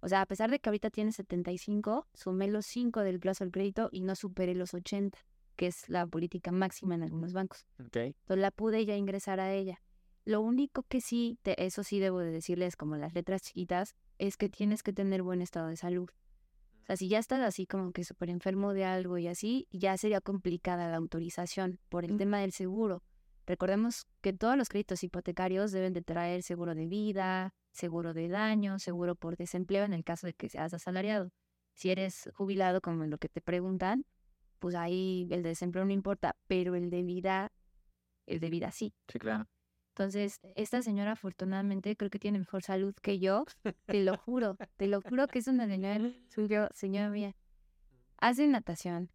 [0.01, 3.53] O sea, a pesar de que ahorita tiene 75, sumé los 5 del plazo del
[3.53, 5.19] crédito y no superé los 80,
[5.57, 7.67] que es la política máxima en algunos bancos.
[7.79, 7.97] Ok.
[7.97, 9.81] Entonces la pude ya ingresar a ella.
[10.25, 14.37] Lo único que sí, te- eso sí debo de decirles como las letras chiquitas, es
[14.37, 16.09] que tienes que tener buen estado de salud.
[16.83, 19.97] O sea, si ya estás así como que súper enfermo de algo y así, ya
[19.97, 23.03] sería complicada la autorización por el tema del seguro.
[23.47, 28.79] Recordemos que todos los créditos hipotecarios deben de traer seguro de vida, seguro de daño,
[28.79, 31.31] seguro por desempleo en el caso de que seas asalariado.
[31.75, 34.05] Si eres jubilado, como en lo que te preguntan,
[34.59, 37.51] pues ahí el de desempleo no importa, pero el de vida,
[38.27, 38.95] el de vida sí.
[39.09, 39.49] Sí, claro.
[39.95, 43.45] Entonces, esta señora afortunadamente creo que tiene mejor salud que yo,
[43.87, 47.35] te lo juro, te lo juro que es una señora suyo, señora mía.
[48.19, 49.11] Hace natación,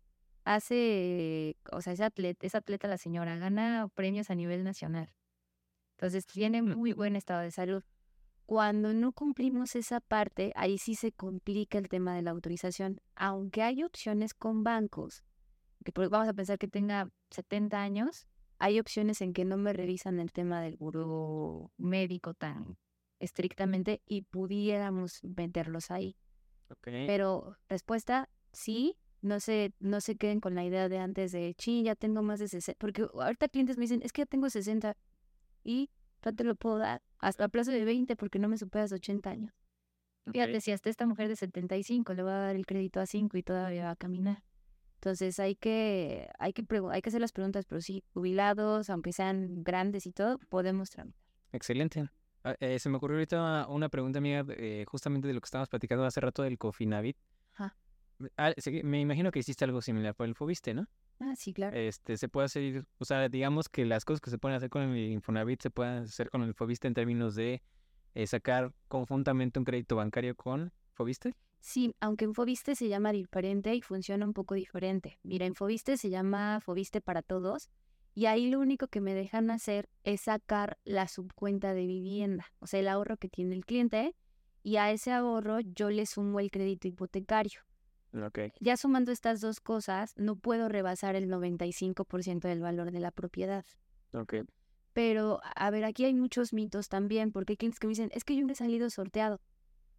[0.48, 5.14] hace, o sea, es atleta, es atleta la señora, gana premios a nivel nacional.
[5.98, 7.84] Entonces, tiene muy buen estado de salud.
[8.46, 13.62] Cuando no cumplimos esa parte, ahí sí se complica el tema de la autorización, aunque
[13.62, 15.26] hay opciones con bancos,
[15.84, 18.26] que vamos a pensar que tenga 70 años,
[18.58, 22.78] hay opciones en que no me revisan el tema del buró médico tan
[23.20, 26.16] estrictamente y pudiéramos meterlos ahí.
[26.70, 26.88] Ok.
[27.06, 31.84] Pero respuesta, sí, no se, no se queden con la idea de antes de, sí,
[31.84, 34.96] ya tengo más de 60, porque ahorita clientes me dicen, es que ya tengo 60
[35.64, 35.90] y
[36.24, 39.30] no te lo puedo dar hasta a plazo de 20 porque no me superas 80
[39.30, 39.54] años.
[40.32, 40.62] Fíjate, ok.
[40.62, 43.44] si hasta esta mujer de 75 le va a dar el crédito a 5 y
[43.44, 44.44] todavía va a caminar.
[44.96, 49.64] Entonces hay que, hay que, hay que hacer las preguntas, pero sí, jubilados, aunque sean
[49.64, 51.22] grandes y todo, podemos tramitar.
[51.54, 52.10] Excelente.
[52.44, 55.70] Ah, eh, se me ocurrió ahorita una pregunta, amiga, eh, justamente de lo que estábamos
[55.70, 57.18] platicando hace rato del Cofinavit.
[58.38, 58.54] Ah,
[58.84, 60.88] me imagino que hiciste algo similar por el Fobiste, ¿no?
[61.20, 61.76] Ah, sí, claro.
[61.76, 64.84] Este, se puede hacer, o sea, digamos que las cosas que se pueden hacer con
[64.84, 67.62] el Infonavit se pueden hacer con el Fobiste en términos de
[68.14, 71.36] eh, sacar conjuntamente un crédito bancario con Fobiste.
[71.60, 75.20] Sí, aunque en Fobiste se llama diferente y funciona un poco diferente.
[75.24, 77.70] Mira, en Fobiste se llama Fobiste para todos
[78.14, 82.68] y ahí lo único que me dejan hacer es sacar la subcuenta de vivienda, o
[82.68, 84.16] sea, el ahorro que tiene el cliente
[84.64, 87.67] y a ese ahorro yo le sumo el crédito hipotecario.
[88.26, 88.40] Ok.
[88.60, 93.66] Ya sumando estas dos cosas, no puedo rebasar el 95% del valor de la propiedad.
[94.14, 94.36] Ok.
[94.94, 98.24] Pero, a ver, aquí hay muchos mitos también, porque hay clientes que me dicen, es
[98.24, 99.40] que yo no he salido sorteado.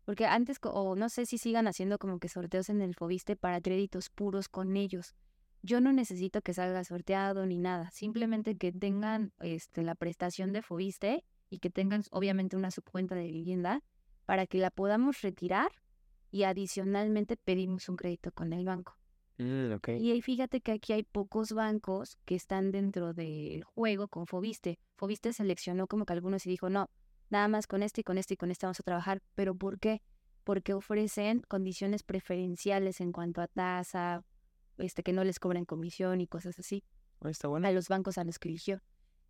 [0.05, 3.61] Porque antes, o no sé si sigan haciendo como que sorteos en el Fobiste para
[3.61, 5.15] créditos puros con ellos.
[5.63, 10.63] Yo no necesito que salga sorteado ni nada, simplemente que tengan este, la prestación de
[10.63, 13.83] Fobiste y que tengan obviamente una subcuenta de vivienda
[14.25, 15.71] para que la podamos retirar
[16.31, 18.97] y adicionalmente pedimos un crédito con el banco.
[19.39, 19.75] Mm.
[19.99, 24.79] Y ahí fíjate que aquí hay pocos bancos que están dentro del juego con Fobiste.
[24.97, 26.91] Fobiste seleccionó como que algunos y dijo, no,
[27.31, 29.23] nada más con este y con este y con este vamos a trabajar.
[29.35, 30.03] ¿Pero por qué?
[30.43, 34.25] Porque ofrecen condiciones preferenciales en cuanto a tasa,
[34.79, 36.83] este, que no les cobran comisión y cosas así
[37.21, 37.67] Oh, está bueno.
[37.67, 38.81] a los bancos a los que eligió.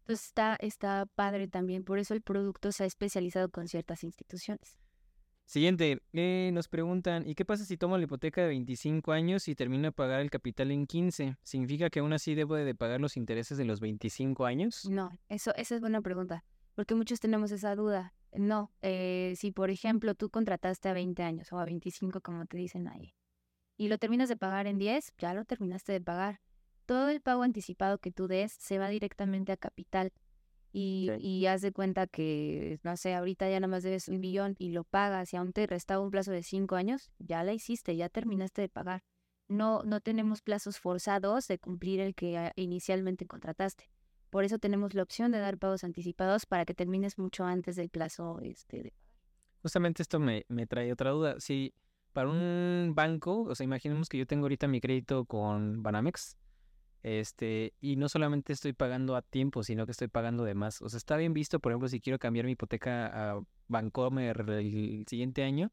[0.00, 4.78] Entonces está, está padre también, por eso el producto se ha especializado con ciertas instituciones.
[5.48, 9.54] Siguiente, eh, nos preguntan, ¿y qué pasa si tomo la hipoteca de 25 años y
[9.54, 11.38] termino de pagar el capital en 15?
[11.42, 14.86] ¿Significa que aún así debo de pagar los intereses de los 25 años?
[14.90, 18.12] No, eso, esa es buena pregunta, porque muchos tenemos esa duda.
[18.34, 22.58] No, eh, si por ejemplo tú contrataste a 20 años o a 25, como te
[22.58, 23.14] dicen ahí,
[23.78, 26.42] y lo terminas de pagar en 10, ya lo terminaste de pagar.
[26.84, 30.12] todo el pago anticipado que tú des se va directamente a capital.
[30.72, 34.54] Y, y haz de cuenta que, no sé, ahorita ya nada más debes un millón
[34.58, 37.96] y lo pagas y aún te restaba un plazo de cinco años, ya la hiciste,
[37.96, 39.02] ya terminaste de pagar.
[39.48, 43.88] No, no tenemos plazos forzados de cumplir el que ah, inicialmente contrataste.
[44.30, 47.88] Por eso tenemos la opción de dar pagos anticipados para que termines mucho antes del
[47.88, 48.92] plazo este, de
[49.62, 51.40] Justamente esto me, me trae otra duda.
[51.40, 51.74] Si
[52.12, 56.36] para un banco, o sea, imaginemos que yo tengo ahorita mi crédito con Banamex,
[57.02, 60.82] este, y no solamente estoy pagando a tiempo, sino que estoy pagando de más.
[60.82, 65.04] O sea, está bien visto, por ejemplo, si quiero cambiar mi hipoteca a Bancomer el
[65.08, 65.70] siguiente año,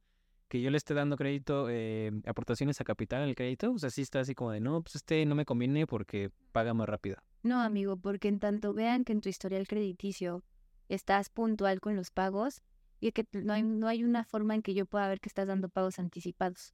[0.48, 4.02] que yo le esté dando crédito, eh, aportaciones a capital al crédito, o sea, sí
[4.02, 7.18] está así como de, no, pues este no me conviene porque paga más rápido.
[7.42, 10.44] No, amigo, porque en tanto vean que en tu historial crediticio
[10.90, 12.62] estás puntual con los pagos
[13.00, 15.48] y que no hay, no hay una forma en que yo pueda ver que estás
[15.48, 16.74] dando pagos anticipados.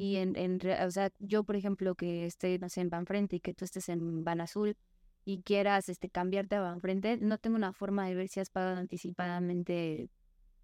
[0.00, 3.40] Y en, en o sea, yo, por ejemplo, que esté, no sé, en Banfrente y
[3.40, 4.76] que tú estés en Banazul
[5.24, 8.76] y quieras este, cambiarte a Banfrente, no tengo una forma de ver si has pagado
[8.76, 10.08] anticipadamente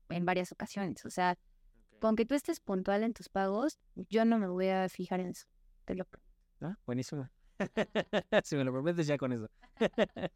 [0.09, 1.05] en varias ocasiones.
[1.05, 1.37] O sea,
[1.99, 5.31] con que tú estés puntual en tus pagos, yo no me voy a fijar en
[5.31, 5.47] eso.
[5.85, 6.31] Te lo prometo.
[6.61, 7.29] Ah, buenísimo.
[8.45, 9.51] si me lo prometes ya con eso.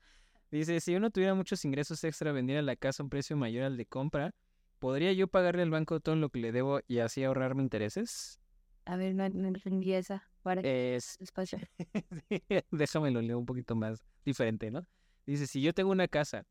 [0.51, 3.77] Dice, si uno tuviera muchos ingresos extra, vendiera la casa a un precio mayor al
[3.77, 4.35] de compra,
[4.81, 8.41] ¿podría yo pagarle al banco todo lo que le debo y así ahorrarme intereses?
[8.89, 10.23] A ver, no, no entendí esa.
[10.43, 11.59] Para Es, despacio.
[12.31, 14.87] sí, déjame lo leo un poquito más diferente, ¿no?
[15.27, 16.47] Dice, si yo tengo una casa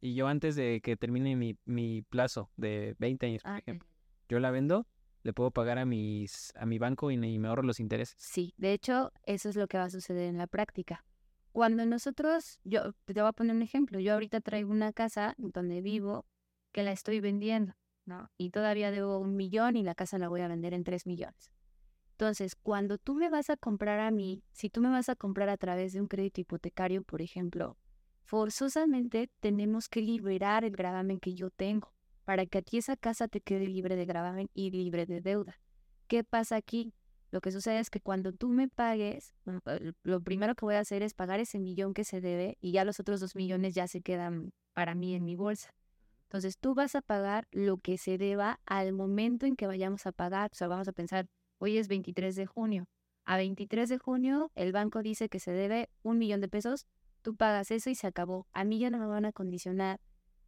[0.00, 3.86] y yo antes de que termine mi, mi plazo de 20 años, por Ah, ejemplo,
[4.30, 4.86] yo la vendo,
[5.24, 8.16] le puedo pagar a mis a mi banco y, y me ahorro los intereses.
[8.18, 11.04] Sí, de hecho, eso es lo que va a suceder en la práctica.
[11.52, 15.82] Cuando nosotros, yo te voy a poner un ejemplo, yo ahorita traigo una casa donde
[15.82, 16.24] vivo
[16.72, 17.74] que la estoy vendiendo,
[18.06, 18.30] ¿no?
[18.38, 21.52] Y todavía debo un millón y la casa la voy a vender en tres millones.
[22.14, 25.48] Entonces, cuando tú me vas a comprar a mí, si tú me vas a comprar
[25.48, 27.76] a través de un crédito hipotecario, por ejemplo,
[28.22, 31.92] forzosamente tenemos que liberar el gravamen que yo tengo
[32.24, 35.58] para que a ti esa casa te quede libre de gravamen y libre de deuda.
[36.06, 36.94] ¿Qué pasa aquí?
[37.32, 40.76] Lo que sucede es que cuando tú me pagues, mm, eh, lo primero que voy
[40.76, 43.74] a hacer es pagar ese millón que se debe y ya los otros dos millones
[43.74, 45.74] ya se quedan para mí en mi bolsa.
[46.28, 50.12] Entonces tú vas a pagar lo que se deba al momento en que vayamos a
[50.12, 50.50] pagar.
[50.52, 51.26] O sea, vamos a pensar,
[51.64, 52.86] hoy es 23 de junio.
[53.24, 56.86] A 23 de junio el banco dice que se debe un millón de pesos.
[57.22, 58.46] Tú pagas eso y se acabó.
[58.52, 59.98] A mí ya no me van a condicionar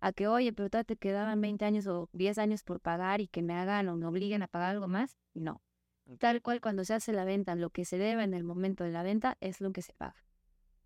[0.01, 3.43] a que, oye, pero te quedaban 20 años o 10 años por pagar y que
[3.43, 5.17] me hagan o me obliguen a pagar algo más.
[5.33, 5.63] No.
[6.19, 8.91] Tal cual cuando se hace la venta, lo que se debe en el momento de
[8.91, 10.23] la venta es lo que se paga.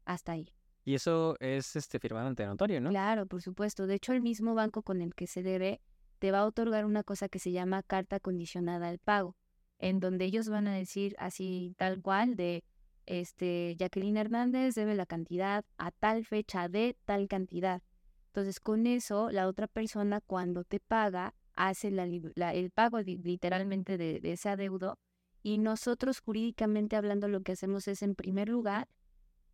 [0.04, 0.54] Hasta ahí.
[0.84, 2.90] Y eso es este firmado ante notario, ¿no?
[2.90, 3.88] Claro, por supuesto.
[3.88, 5.80] De hecho, el mismo banco con el que se debe
[6.20, 9.36] te va a otorgar una cosa que se llama carta condicionada al pago,
[9.80, 12.62] en donde ellos van a decir así tal cual de
[13.06, 17.82] este Jacqueline Hernández debe la cantidad a tal fecha de tal cantidad.
[18.26, 24.20] Entonces, con eso, la otra persona cuando te paga hace el pago li- literalmente de,
[24.20, 24.98] de ese adeudo
[25.42, 28.86] y nosotros jurídicamente hablando lo que hacemos es en primer lugar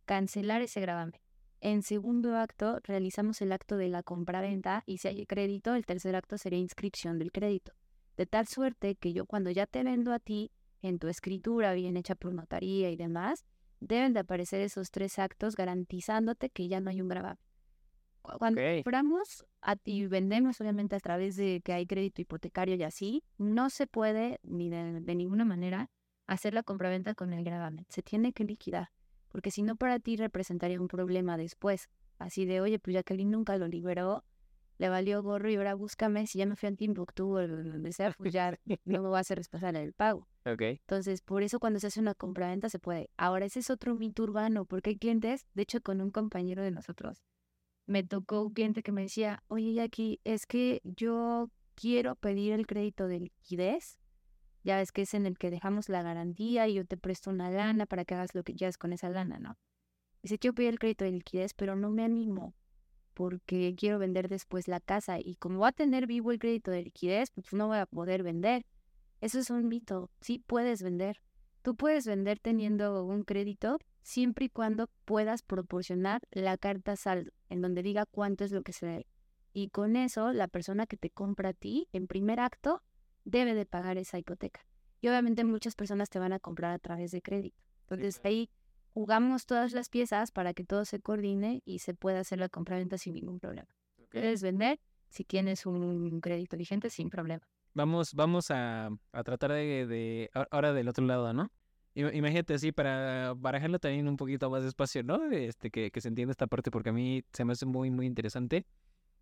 [0.05, 1.19] cancelar ese gravamen.
[1.59, 6.15] En segundo acto, realizamos el acto de la compraventa y si hay crédito, el tercer
[6.15, 7.73] acto sería inscripción del crédito.
[8.17, 10.51] De tal suerte que yo cuando ya te vendo a ti,
[10.81, 13.45] en tu escritura bien hecha por notaría y demás,
[13.79, 17.37] deben de aparecer esos tres actos garantizándote que ya no hay un gravamen.
[18.21, 18.67] Cu- Cuando Ok.
[18.83, 23.69] compramos a- y vendemos obviamente a través de que hay crédito hipotecario y así, no
[23.69, 25.89] se puede ni de, de ninguna manera
[26.25, 27.85] hacer la compraventa con el gravamen.
[27.89, 28.89] Se tiene que liquidar
[29.29, 31.89] porque si no para ti representaría un problema después.
[32.17, 34.23] Así de, oye, pues Jacqueline nunca lo liberó,
[34.77, 38.11] le valió gorro y ahora búscame, si ya me fui a Timbuktu o donde sea,
[38.11, 40.27] pues ya no me va a hacer responsable del pago.
[40.45, 40.61] Ok.
[40.61, 43.09] Entonces, por eso cuando se hace una compraventa se puede.
[43.17, 46.71] Ahora, ese es otro mito urbano, porque hay clientes, de hecho, con un compañero de
[46.71, 47.23] nosotros,
[47.85, 52.67] me tocó un cliente que me decía, oye, Jackie, es que yo quiero pedir el
[52.67, 53.99] crédito de liquidez,
[54.63, 57.49] ya ves que es en el que dejamos la garantía y yo te presto una
[57.49, 59.57] lana para que hagas lo que quieras con esa lana, ¿no?
[60.21, 62.53] Dice, quiero pedir el crédito de liquidez, pero no me animo
[63.17, 66.83] porque quiero vender después la casa y como va a tener vivo el crédito de
[66.83, 68.63] liquidez, pues no voy a poder vender.
[69.21, 71.19] Eso es un mito, sí puedes vender.
[71.63, 77.63] Tú puedes vender teniendo un crédito siempre y cuando puedas proporcionar la carta saldo, en
[77.63, 79.07] donde diga cuánto es lo que se debe.
[79.51, 82.83] Y con eso, la persona que te compra a ti, en primer acto,
[83.25, 84.63] debe de pagar esa hipoteca.
[85.01, 87.57] Y obviamente muchas personas te van a comprar a través de crédito.
[87.89, 88.51] Entonces ahí
[88.97, 92.97] jugamos todas las piezas para que todo se coordine y se pueda hacer la compraventa
[92.97, 93.67] sin ningún problema.
[94.09, 94.79] Puedes vender
[95.09, 97.47] si tienes un crédito vigente sin problema.
[97.75, 101.51] Vamos, vamos a, a tratar de, de ahora del otro lado, ¿no?
[101.93, 105.29] Ima- Imagínate así, para barajarlo también un poquito más despacio, ¿no?
[105.31, 108.07] Este, que, que se entienda esta parte porque a mí se me hace muy, muy
[108.07, 108.65] interesante.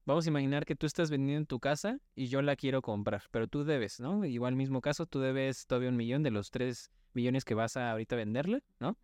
[0.05, 3.47] Vamos a imaginar que tú estás vendiendo tu casa y yo la quiero comprar, pero
[3.49, 4.23] tú debes, ¿no?
[4.23, 7.91] Igual mismo caso, tú debes todavía un millón de los tres millones que vas a
[7.91, 8.95] ahorita venderla, ¿no?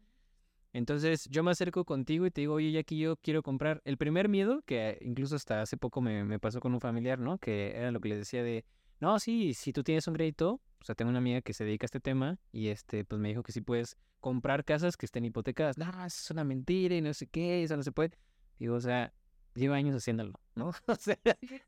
[0.73, 3.81] Entonces yo me acerco contigo y te digo, oye, aquí yo quiero comprar.
[3.85, 7.37] El primer miedo, que incluso hasta hace poco me, me pasó con un familiar, ¿no?
[7.37, 8.65] Que era lo que les decía de,
[8.99, 11.85] no, sí, si tú tienes un crédito, o sea, tengo una amiga que se dedica
[11.85, 15.25] a este tema y este, pues me dijo que sí puedes comprar casas que estén
[15.25, 15.77] hipotecadas.
[15.77, 18.17] No, eso es una mentira y no sé qué, eso no se puede.
[18.59, 19.13] Digo, o sea,
[19.55, 20.71] llevo años haciéndolo, ¿no?
[20.87, 21.17] O sea,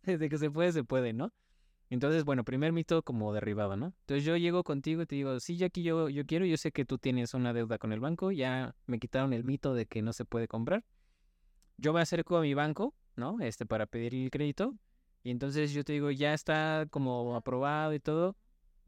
[0.03, 1.33] desde que se puede, se puede, ¿no?
[1.93, 3.93] Entonces, bueno, primer mito como derribado, ¿no?
[3.99, 6.85] Entonces yo llego contigo y te digo, sí, Jackie, yo, yo quiero, yo sé que
[6.85, 10.11] tú tienes una deuda con el banco, ya me quitaron el mito de que no
[10.11, 10.83] se puede comprar.
[11.77, 13.39] Yo me acerco a mi banco, ¿no?
[13.41, 14.73] Este, para pedir el crédito.
[15.21, 18.35] Y entonces yo te digo, ya está como aprobado y todo.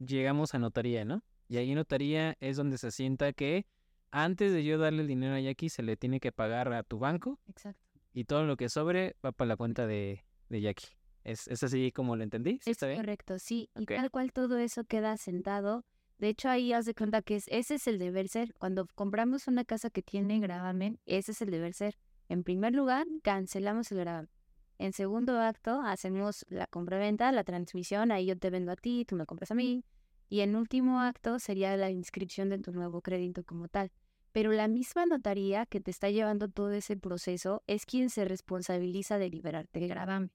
[0.04, 1.22] Llegamos a notaría, ¿no?
[1.46, 3.66] Y ahí en notaría es donde se asienta que
[4.10, 6.98] antes de yo darle el dinero a Jackie, se le tiene que pagar a tu
[6.98, 7.80] banco Exacto.
[8.12, 10.88] y todo lo que sobre va para la cuenta de, de Jackie.
[11.26, 12.52] ¿Es, ¿Es así como lo entendí?
[12.62, 13.00] ¿Sí Es está bien?
[13.00, 13.68] correcto, sí.
[13.74, 15.84] Y tal cual todo eso queda sentado.
[16.18, 18.54] De hecho, ahí haz de cuenta que es, ese es el deber ser.
[18.54, 21.98] Cuando compramos una casa que tiene gravamen, ese es el deber ser.
[22.28, 24.30] En primer lugar, cancelamos el gravamen.
[24.78, 29.16] En segundo acto, hacemos la compraventa, la transmisión, ahí yo te vendo a ti, tú
[29.16, 29.84] me compras a mí.
[30.28, 33.90] Y en último acto sería la inscripción de tu nuevo crédito como tal.
[34.32, 39.18] Pero la misma notaría que te está llevando todo ese proceso es quien se responsabiliza
[39.18, 40.30] de liberarte el gravamen.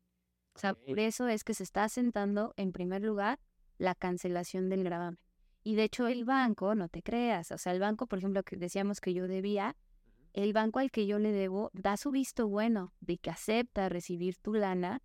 [0.55, 3.39] O sea, por eso es que se está asentando en primer lugar
[3.77, 5.19] la cancelación del gravamen.
[5.63, 8.57] Y de hecho el banco, no te creas, o sea, el banco, por ejemplo, que
[8.57, 9.75] decíamos que yo debía,
[10.33, 14.37] el banco al que yo le debo da su visto bueno de que acepta recibir
[14.37, 15.01] tu lana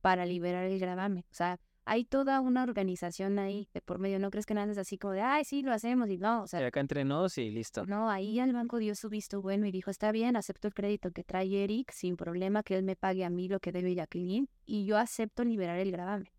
[0.00, 1.24] para liberar el gravamen.
[1.30, 4.20] O sea, hay toda una organización ahí de por medio.
[4.20, 6.46] No crees que nada es así como de, ay, sí, lo hacemos y no, o
[6.46, 7.84] sea, acá entre nos y listo.
[7.84, 11.10] no, ahí el banco dio su visto bueno y dijo, está bien, acepto el crédito
[11.10, 14.48] que trae Eric sin problema, que él me pague a mí lo que debe Jacqueline
[14.66, 16.30] y yo acepto liberar el gravamen.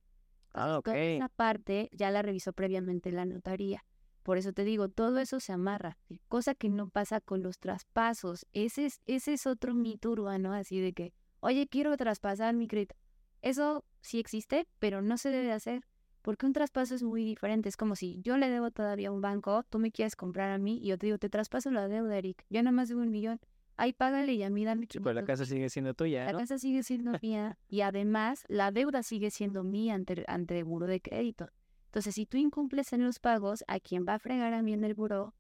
[0.54, 0.86] Ah, ok.
[0.86, 3.84] Toda esa parte ya la revisó previamente la notaría.
[4.24, 5.98] Por eso te digo, todo eso se amarra,
[6.30, 8.48] cosa que no pasa con los traspasos.
[8.54, 12.96] Ese es, ese es otro mito urbano, así de que, oye, quiero traspasar mi crédito.
[13.42, 15.84] Eso sí existe, pero no se debe hacer,
[16.22, 17.70] porque un traspaso es muy diferente.
[17.70, 20.58] Es como si yo le debo todavía a un banco, tú me quieres comprar a
[20.58, 22.46] mí y yo te digo, te traspaso la deuda, Eric.
[22.50, 23.40] Yo nada más debo un millón.
[23.78, 26.34] Ahí págale y a mí dame Sí, pues la 500 casa sigue siendo tuya, la
[26.34, 26.40] ¿no?
[26.40, 30.86] casa sigue siendo mía y además la deuda sigue siendo mía ante, ante el buro
[30.86, 31.50] de crédito.
[31.86, 34.84] Entonces, si tú incumples en los pagos, a quien va a fregar a mí en
[34.84, 35.34] el buro,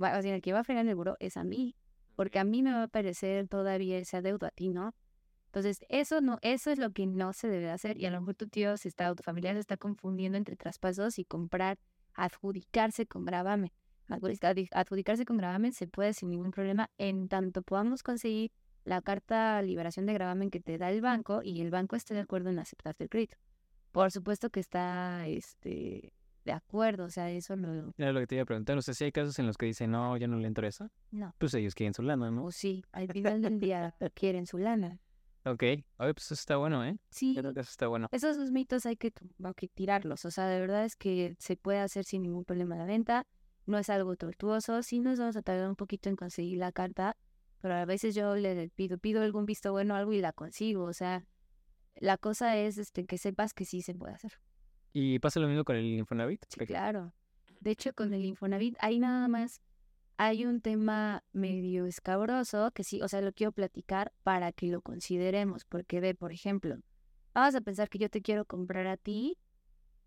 [0.00, 1.74] va, o sea, el que va a fregar en el buro es a mí,
[2.14, 4.94] porque a mí me va a aparecer todavía esa deuda, a ti no.
[5.56, 7.98] Entonces, eso no, eso es lo que no se debe hacer.
[7.98, 10.54] Y a lo mejor tu tío, si está, o tu familiar se está confundiendo entre
[10.54, 11.78] traspasos y comprar,
[12.14, 13.72] adjudicarse con gravamen.
[14.08, 18.52] Adjudica- Adjudicarse con gravamen se puede sin ningún problema en tanto podamos conseguir
[18.84, 22.20] la carta liberación de gravamen que te da el banco y el banco esté de
[22.20, 23.36] acuerdo en aceptarte el crédito.
[23.92, 26.12] Por supuesto que está este
[26.44, 28.78] de acuerdo, o sea, eso no, Era lo que te iba a preguntar.
[28.78, 30.88] O sea, si hay casos en los que dicen, no, yo no le entro eso,
[31.10, 31.34] no.
[31.38, 32.44] pues ellos quieren su lana, ¿no?
[32.44, 35.00] O sí, al final del día quieren su lana.
[35.46, 35.62] Ok.
[35.62, 36.98] Oye, pues eso está bueno, ¿eh?
[37.08, 38.08] Sí, Yo creo que eso está bueno.
[38.10, 39.12] esos dos mitos hay que,
[39.44, 40.24] hay que tirarlos.
[40.24, 43.26] O sea, de verdad es que se puede hacer sin ningún problema la venta.
[43.64, 44.82] No es algo tortuoso.
[44.82, 47.16] Sí nos vamos a tardar un poquito en conseguir la carta,
[47.60, 50.82] pero a veces yo le pido, pido algún visto bueno o algo y la consigo.
[50.84, 51.24] O sea,
[51.94, 54.32] la cosa es este, que sepas que sí se puede hacer.
[54.92, 56.44] ¿Y pasa lo mismo con el Infonavit?
[56.48, 57.12] Sí, claro.
[57.60, 59.60] De hecho, con el Infonavit, ahí nada más
[60.18, 64.80] hay un tema medio escabroso que sí, o sea, lo quiero platicar para que lo
[64.80, 66.78] consideremos, porque ve, por ejemplo,
[67.34, 69.38] vamos a pensar que yo te quiero comprar a ti,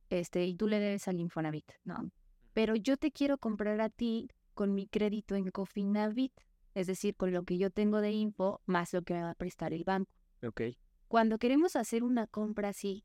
[0.09, 2.11] este, y tú le debes al Infonavit, ¿no?
[2.53, 6.33] Pero yo te quiero comprar a ti con mi crédito en Cofinavit,
[6.73, 9.35] es decir, con lo que yo tengo de info más lo que me va a
[9.35, 10.11] prestar el banco.
[10.45, 10.61] Ok.
[11.07, 13.03] Cuando queremos hacer una compra así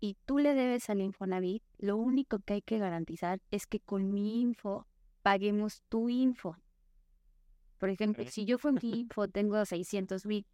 [0.00, 4.12] y tú le debes al Infonavit, lo único que hay que garantizar es que con
[4.12, 4.86] mi info
[5.22, 6.56] paguemos tu info.
[7.78, 10.46] Por ejemplo, si yo mi info tengo 600 mil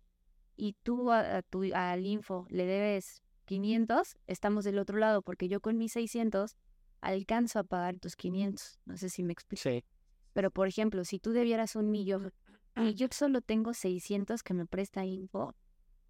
[0.56, 5.48] y tú a, a tu, al info le debes 500, estamos del otro lado porque
[5.48, 6.56] yo con mis 600
[7.00, 8.78] alcanzo a pagar tus 500.
[8.84, 9.62] No sé si me explico.
[9.62, 9.84] Sí.
[10.32, 12.32] Pero, por ejemplo, si tú debieras un millón
[12.76, 15.54] y yo solo tengo 600 que me presta info,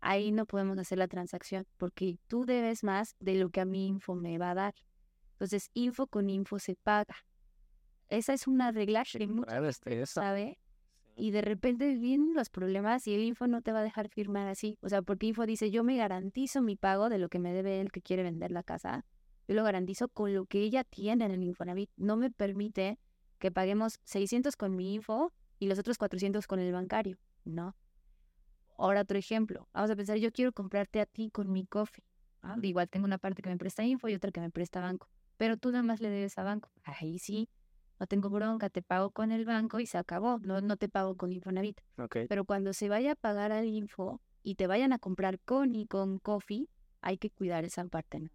[0.01, 3.87] ahí no podemos hacer la transacción porque tú debes más de lo que a mi
[3.87, 4.75] info me va a dar.
[5.33, 7.15] Entonces, info con info se paga.
[8.09, 10.21] Esa es una regla que mucha Claro, gente no eso.
[10.21, 10.59] sabe
[11.17, 14.49] y de repente vienen los problemas y el info no te va a dejar firmar
[14.49, 14.79] así.
[14.83, 17.81] O sea, porque info dice, yo me garantizo mi pago de lo que me debe
[17.81, 19.07] el que quiere vender la casa.
[19.49, 21.91] Yo lo garantizo con lo que ella tiene en el Infonavit.
[21.97, 22.99] No me permite
[23.39, 27.17] que paguemos 600 con mi info y los otros 400 con el bancario.
[27.45, 27.75] No.
[28.77, 29.69] Ahora otro ejemplo.
[29.73, 32.05] Vamos a pensar, yo quiero comprarte a ti con mi coffee.
[32.43, 32.57] ¿ah?
[32.61, 35.09] Igual tengo una parte que me presta info y otra que me presta banco.
[35.39, 36.71] Pero tú nada más le debes a banco.
[36.85, 37.49] Ahí sí,
[37.99, 40.39] no tengo bronca, te pago con el banco y se acabó.
[40.41, 41.81] No, no te pago con Infonavit.
[42.29, 45.87] Pero cuando se vaya a pagar al info y te vayan a comprar con y
[45.87, 46.69] con coffee,
[47.01, 48.21] hay que cuidar esa parte.
[48.21, 48.29] ¿no?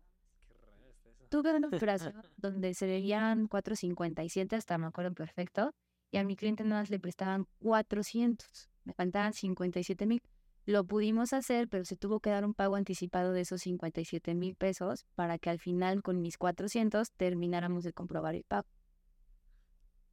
[1.29, 5.73] Tuve una operación donde se debían 4.57, hasta me acuerdo perfecto,
[6.11, 10.21] y a mi cliente nada más le prestaban 400, me faltaban 57 mil.
[10.65, 14.55] Lo pudimos hacer, pero se tuvo que dar un pago anticipado de esos 57 mil
[14.55, 18.67] pesos para que al final con mis 400 termináramos de comprobar el pago.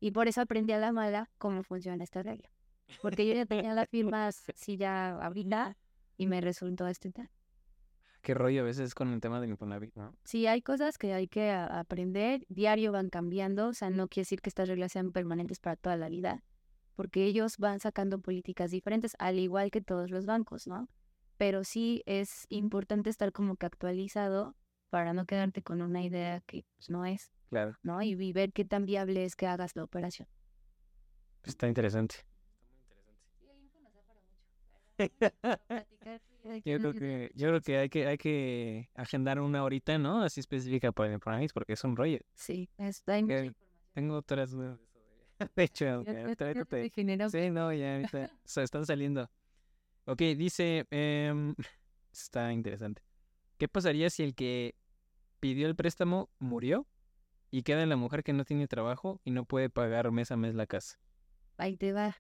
[0.01, 2.49] Y por eso aprendí a la mala cómo funciona esta regla.
[3.03, 5.76] Porque yo ya tenía la firma así ya ahorita
[6.16, 7.30] y me resultó este tal.
[8.20, 10.14] Qué rollo a veces con el tema del Infonavit, ¿no?
[10.24, 14.40] Sí, hay cosas que hay que aprender, diario van cambiando, o sea, no quiere decir
[14.40, 16.44] que estas reglas sean permanentes para toda la vida,
[16.96, 20.88] porque ellos van sacando políticas diferentes, al igual que todos los bancos, ¿no?
[21.36, 24.57] Pero sí es importante estar como que actualizado
[24.90, 27.76] para no quedarte con una idea que pues, no es, Claro.
[27.82, 28.03] ¿no?
[28.03, 30.28] Y, y ver qué tan viable es que hagas la operación.
[31.44, 32.16] Está interesante.
[36.64, 40.22] Yo creo que, yo creo que hay que, hay que agendar una horita, ¿no?
[40.22, 42.18] Así específica para el Infonavit, porque es un rollo.
[42.34, 43.53] Sí, es, hay mucha.
[43.92, 44.78] Tengo otras dudas.
[45.57, 46.90] De hecho, te
[47.30, 49.30] Sí, no, ya ahorita se están saliendo.
[50.05, 51.55] Ok, dice, em,
[52.12, 53.03] está interesante.
[53.57, 54.74] ¿Qué pasaría si el que
[55.40, 56.86] pidió el préstamo murió
[57.51, 60.55] y queda la mujer que no tiene trabajo y no puede pagar mes a mes
[60.55, 60.99] la casa?
[61.57, 62.16] ahí te va.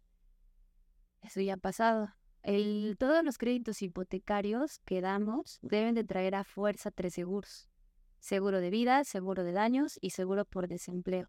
[1.22, 2.08] Eso ya ha pasado.
[2.42, 7.68] El, todos los créditos hipotecarios que damos deben de traer a fuerza tres seguros.
[8.20, 11.28] Seguro de vida, seguro de daños y seguro por desempleo.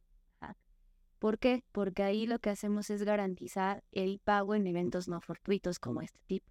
[1.20, 1.66] ¿Por qué?
[1.74, 6.22] Porque ahí lo que hacemos es garantizar el pago en eventos no fortuitos como este
[6.28, 6.50] tipo.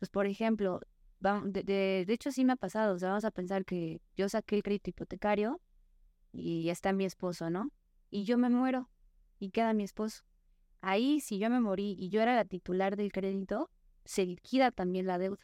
[0.00, 0.80] Pues, por ejemplo,
[1.20, 1.62] de-
[2.04, 2.94] de hecho sí me ha pasado.
[2.94, 5.60] O sea, vamos a pensar que yo saqué el crédito hipotecario
[6.34, 7.70] y está mi esposo, ¿no?
[8.10, 8.88] Y yo me muero
[9.38, 10.24] y queda mi esposo.
[10.80, 13.70] Ahí, si yo me morí y yo era la titular del crédito,
[14.04, 15.40] se liquida también la deuda.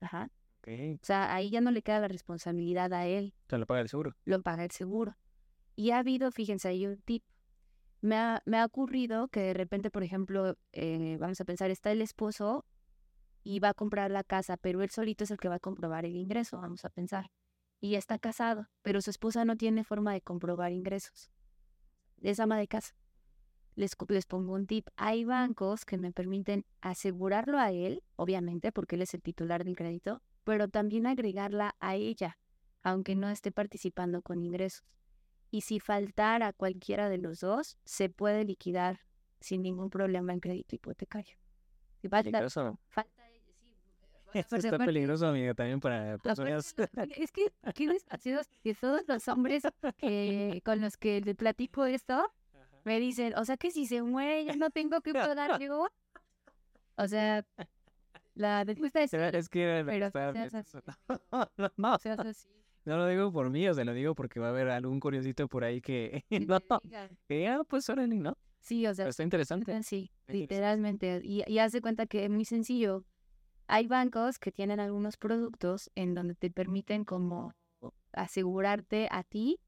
[0.00, 0.30] Ajá.
[0.58, 0.68] Ok,
[1.02, 3.88] O sea, ahí ya no le queda la responsabilidad a él, se lo paga el
[3.88, 4.14] seguro.
[4.24, 5.16] lo paga el seguro.
[5.74, 7.24] Y ha habido, fíjense, ahí un tip.
[8.02, 11.90] Me ha, me ha ocurrido que de repente, por ejemplo, eh, vamos a pensar, está
[11.92, 12.64] el esposo
[13.42, 16.04] y va a comprar la casa, pero él solito es el que va a comprobar
[16.04, 17.30] el ingreso, vamos a pensar.
[17.80, 21.30] Y está casado, pero su esposa no tiene forma de comprobar ingresos.
[22.20, 22.94] Es ama de casa.
[23.74, 24.88] Les, les pongo un tip.
[24.96, 29.76] Hay bancos que me permiten asegurarlo a él, obviamente, porque él es el titular del
[29.76, 32.38] crédito, pero también agregarla a ella,
[32.82, 34.98] aunque no esté participando con ingresos.
[35.50, 39.00] Y si faltara cualquiera de los dos, se puede liquidar
[39.40, 41.36] sin ningún problema en crédito hipotecario.
[42.00, 42.46] Si falta,
[44.34, 46.74] Esto está peligroso, amiga, también para personas.
[47.16, 49.62] Es que qué desgraciados que todos los hombres
[49.98, 52.30] que, con los que le platico esto
[52.84, 55.58] me dicen, o sea que si se muere ya no tengo que pagar.
[55.60, 55.88] Digo,
[56.96, 57.44] o sea,
[58.34, 60.78] la respuesta es, Es que pero seas así,
[61.58, 62.48] no, no, así.
[62.84, 65.48] no lo digo por mí, o sea, lo digo porque va a haber algún curiosito
[65.48, 66.58] por ahí que no,
[67.28, 68.36] que ah, pues órale, ¿no?
[68.60, 69.82] Sí, o sea, Pero está interesante.
[69.82, 71.20] sí, literalmente.
[71.24, 73.04] Y, y haz de cuenta que es muy sencillo.
[73.72, 77.54] Hay bancos que tienen algunos productos en donde te permiten como
[78.10, 79.60] asegurarte a ti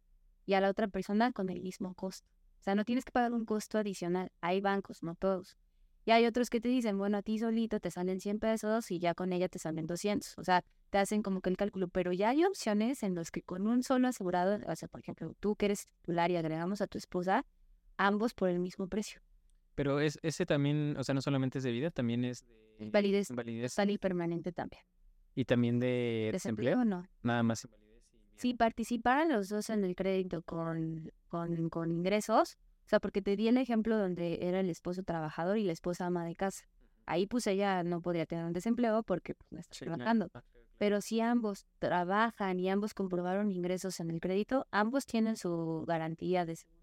[0.45, 2.29] y a la otra persona con el mismo costo.
[2.59, 4.33] O sea, no tienes que pagar un costo adicional.
[4.41, 5.57] Hay bancos, no todos.
[6.05, 8.99] Y hay otros que te dicen, bueno, a ti solito te salen 100 pesos y
[8.99, 10.37] ya con ella te salen 200.
[10.37, 11.87] O sea, te hacen como que el cálculo.
[11.87, 15.33] Pero ya hay opciones en los que con un solo asegurado, o sea, por ejemplo,
[15.39, 17.47] tú que eres titular y agregamos a tu esposa,
[17.99, 19.23] ambos por el mismo precio.
[19.75, 22.45] Pero es, ese también, o sea, no solamente es de vida, también es
[22.79, 24.83] de Validez invalidez total y permanente también.
[25.35, 26.77] y también de desempleo.
[26.79, 27.09] ¿Desempleo no?
[27.23, 28.33] Nada más invalidez y vida.
[28.37, 33.37] Si participaran los dos en el crédito con, con, con ingresos, o sea, porque te
[33.37, 36.65] di el ejemplo donde era el esposo trabajador y la esposa ama de casa.
[37.07, 40.31] Ahí pues ella no podría tener un desempleo porque pues, no está Sí, trabajando.
[40.79, 46.45] Pero si ambos trabajan y ambos comprobaron ingresos en el crédito, ambos tienen su garantía
[46.45, 46.82] de seguro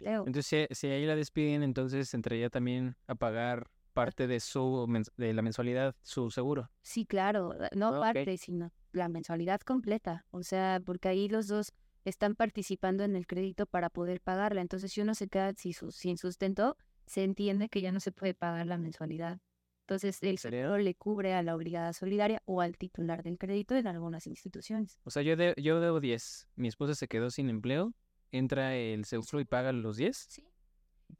[0.00, 4.86] Entonces, si, si ahí la despiden, entonces entraría también a pagar parte de su
[5.16, 6.70] de la mensualidad, su seguro.
[6.82, 10.26] Sí, claro, eh, no parte, sino la mensualidad completa.
[10.30, 11.72] O sea, porque ahí los dos
[12.04, 14.60] están participando en el crédito para poder pagarla.
[14.60, 16.76] Entonces, si uno se queda sin, sin sustento,
[17.06, 19.40] se entiende que ya no se puede pagar la mensualidad.
[19.88, 23.86] Entonces, el seguro le cubre a la obligada solidaria o al titular del crédito en
[23.86, 24.98] algunas instituciones.
[25.04, 26.48] O sea, yo, de- yo debo 10.
[26.56, 27.92] Mi esposa se quedó sin empleo.
[28.32, 30.16] Entra el seguro y paga los 10.
[30.28, 30.44] Sí.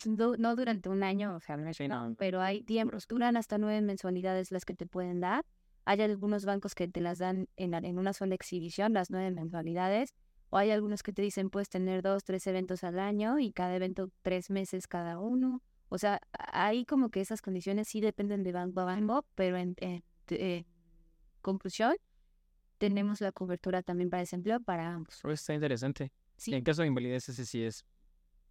[0.05, 2.15] du- no durante un año, o sea, no Sí, no, no.
[2.17, 5.45] pero hay tiempos, duran hasta nueve mensualidades las que te pueden dar.
[5.85, 10.15] Hay algunos bancos que te las dan en, en una sola exhibición, las nueve mensualidades,
[10.51, 13.77] o hay algunos que te dicen puedes tener dos, tres eventos al año y cada
[13.77, 15.63] evento tres meses cada uno.
[15.89, 19.77] O sea, ahí como que esas condiciones sí dependen de banco a banco, pero en,
[19.79, 20.67] en- en
[21.41, 21.95] conclusión,
[22.79, 25.21] tenemos la cobertura también para desempleo para ambos.
[25.23, 26.13] Pues está interesante.
[26.37, 27.85] Sí, en caso de invalidez, ese sí es.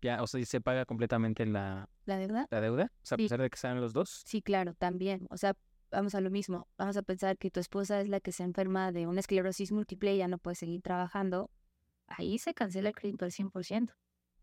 [0.01, 2.47] Ya, o sea, se paga completamente la, la verdad.
[2.51, 2.91] la deuda.
[3.01, 4.23] O sea, a pesar de que sean los dos.
[4.25, 5.25] Sí, claro, también.
[5.29, 5.55] O sea,
[5.91, 6.67] vamos a lo mismo.
[6.77, 10.13] Vamos a pensar que tu esposa es la que se enferma de una esclerosis múltiple
[10.13, 11.49] y ya no puede seguir trabajando.
[12.07, 13.93] Ahí se cancela el crédito al 100%.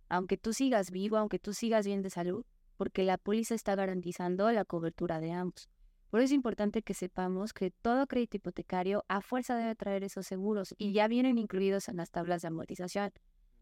[0.09, 2.45] Aunque tú sigas vivo, aunque tú sigas bien de salud,
[2.77, 5.69] porque la póliza está garantizando la cobertura de ambos.
[6.11, 10.27] Por eso es importante que sepamos que todo crédito hipotecario a fuerza debe traer esos
[10.27, 13.13] seguros y ya vienen incluidos en las tablas de amortización.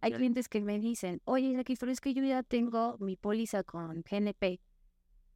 [0.00, 4.02] Hay clientes que me dicen, oye, pero es que yo ya tengo mi póliza con
[4.02, 4.60] GNP.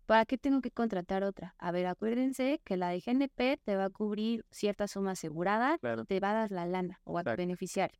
[0.07, 1.55] ¿Para qué tengo que contratar otra?
[1.59, 6.05] A ver, acuérdense que la de GNP te va a cubrir cierta suma asegurada Claro.
[6.05, 7.99] te va a dar la lana o a tu beneficiario.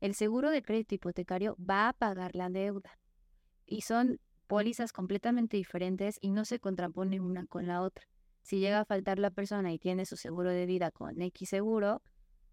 [0.00, 2.98] El seguro de crédito hipotecario va a pagar la deuda.
[3.66, 8.06] Y son pólizas completamente diferentes y no se contraponen una con la otra.
[8.42, 12.02] Si llega a faltar la persona y tiene su seguro de vida con X seguro,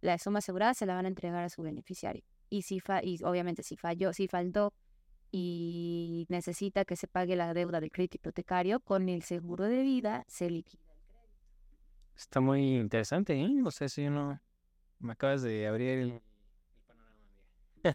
[0.02, 2.24] la suma asegurada se la van a entregar a su beneficiario.
[2.50, 4.74] Y si fa- y obviamente si falló, si faltó
[5.32, 10.24] y necesita que se pague la deuda del crédito hipotecario, con el seguro de vida
[10.28, 10.82] se liquida.
[12.16, 13.50] Está muy interesante, ¿eh?
[13.64, 14.40] O sea, eso yo no.
[15.00, 16.22] Me acabas de abrir el, el.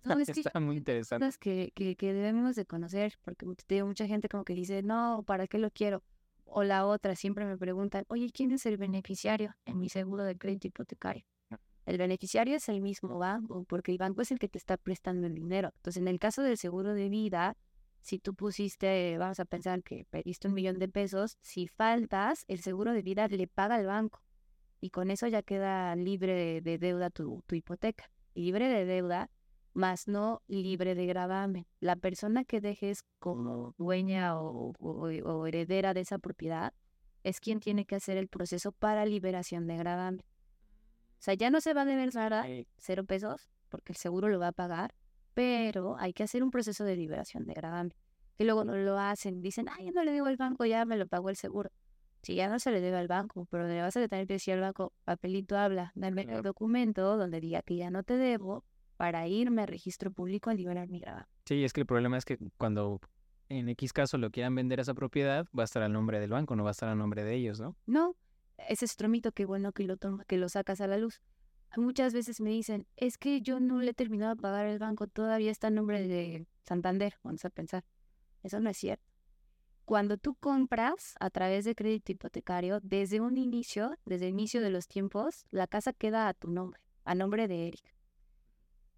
[0.04, 1.24] No, es que Está muy interesante.
[1.26, 5.22] cosas que, que, que debemos de conocer, porque digo, mucha gente como que dice, no,
[5.26, 6.02] ¿para qué lo quiero?
[6.46, 10.36] O la otra, siempre me preguntan, oye, ¿quién es el beneficiario en mi seguro de
[10.36, 11.24] crédito hipotecario?
[11.86, 15.26] El beneficiario es el mismo banco, porque el banco es el que te está prestando
[15.26, 15.70] el dinero.
[15.76, 17.56] Entonces, en el caso del seguro de vida,
[18.00, 22.60] si tú pusiste, vamos a pensar que pediste un millón de pesos, si faltas, el
[22.60, 24.22] seguro de vida le paga al banco.
[24.80, 28.10] Y con eso ya queda libre de, de deuda tu, tu hipoteca.
[28.34, 29.30] Libre de deuda,
[29.72, 31.66] más no libre de gravamen.
[31.80, 36.72] La persona que dejes como dueña o- o heredera de esa propiedad
[37.22, 40.22] es quien tiene que hacer el proceso para liberación de gravamen.
[41.24, 42.44] O sea, ya no se va a deber nada,
[42.76, 44.94] cero pesos, porque el seguro lo va a pagar,
[45.32, 47.94] pero hay que hacer un proceso de liberación de gravamen.
[48.36, 50.98] Que luego no lo hacen, dicen, ay, ya no le debo al banco, ya me
[50.98, 51.70] lo pagó el seguro.
[52.20, 54.52] Si ya no se le debe al banco, pero le vas a tener que decir
[54.52, 58.62] al banco, papelito habla, dame el documento donde diga que ya no te debo
[58.98, 61.26] para irme al registro público a liberar mi gravamen.
[61.46, 63.00] Sí, es que el problema es que cuando
[63.48, 66.54] en X caso lo quieran vender esa propiedad, va a estar al nombre del banco,
[66.54, 67.78] no va a estar al nombre de ellos, ¿no?
[67.86, 68.14] No,
[68.58, 71.20] ese es otro mito, qué bueno que lo toma, que lo sacas a la luz.
[71.76, 75.08] Muchas veces me dicen, es que yo no le he terminado de pagar el banco,
[75.08, 77.84] todavía está en nombre de Santander, vamos a pensar.
[78.42, 79.04] Eso no es cierto.
[79.84, 84.70] Cuando tú compras a través de crédito hipotecario, desde un inicio, desde el inicio de
[84.70, 87.94] los tiempos, la casa queda a tu nombre, a nombre de Eric.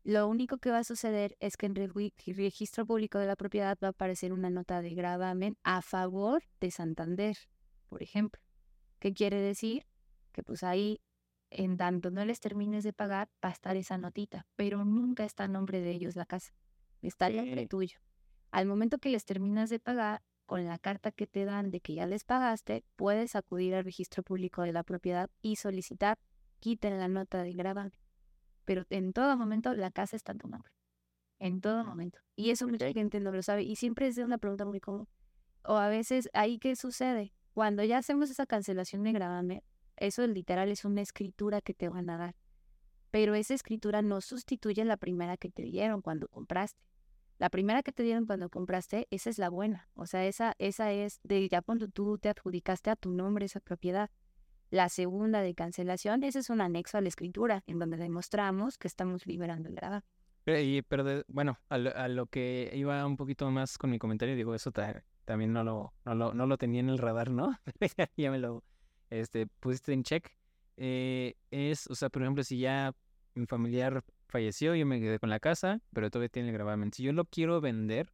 [0.04, 3.76] Lo único que va a suceder es que en el registro público de la propiedad
[3.82, 7.36] va a aparecer una nota de gravamen a favor de Santander,
[7.88, 8.45] por ejemplo.
[8.98, 9.86] ¿Qué quiere decir?
[10.32, 11.00] Que pues ahí,
[11.50, 15.44] en tanto no les termines de pagar, va a estar esa notita, pero nunca está
[15.44, 16.52] a nombre de ellos la casa.
[17.02, 17.98] Está a nombre tuyo.
[18.50, 21.94] Al momento que les terminas de pagar, con la carta que te dan de que
[21.94, 26.18] ya les pagaste, puedes acudir al registro público de la propiedad y solicitar
[26.60, 27.92] quiten la nota de gravamen.
[28.64, 30.72] Pero en todo momento la casa está en tu nombre.
[31.38, 32.20] En todo momento.
[32.34, 33.62] Y eso mucha gente no lo sabe.
[33.62, 35.08] Y siempre es una pregunta muy común.
[35.64, 37.34] O a veces, ¿ahí qué sucede?
[37.56, 39.62] Cuando ya hacemos esa cancelación de gravamen,
[39.96, 42.34] eso literal es una escritura que te van a dar.
[43.10, 46.78] Pero esa escritura no sustituye la primera que te dieron cuando compraste.
[47.38, 49.88] La primera que te dieron cuando compraste, esa es la buena.
[49.94, 53.60] O sea, esa, esa es de ya cuando tú te adjudicaste a tu nombre esa
[53.60, 54.10] propiedad.
[54.68, 58.86] La segunda de cancelación, ese es un anexo a la escritura, en donde demostramos que
[58.86, 60.04] estamos liberando el gravamen.
[60.44, 65.02] Pero, bueno, a lo, que iba un poquito más con mi comentario, digo, eso ta-
[65.26, 67.58] también no lo, no lo, no lo tenía en el radar, ¿no?
[68.16, 68.64] ya me lo
[69.10, 70.30] este, pusiste en check.
[70.78, 72.94] Eh, es, o sea, por ejemplo, si ya
[73.34, 76.92] mi familiar falleció, yo me quedé con la casa, pero todavía tiene el gravamen.
[76.92, 78.12] Si yo lo quiero vender,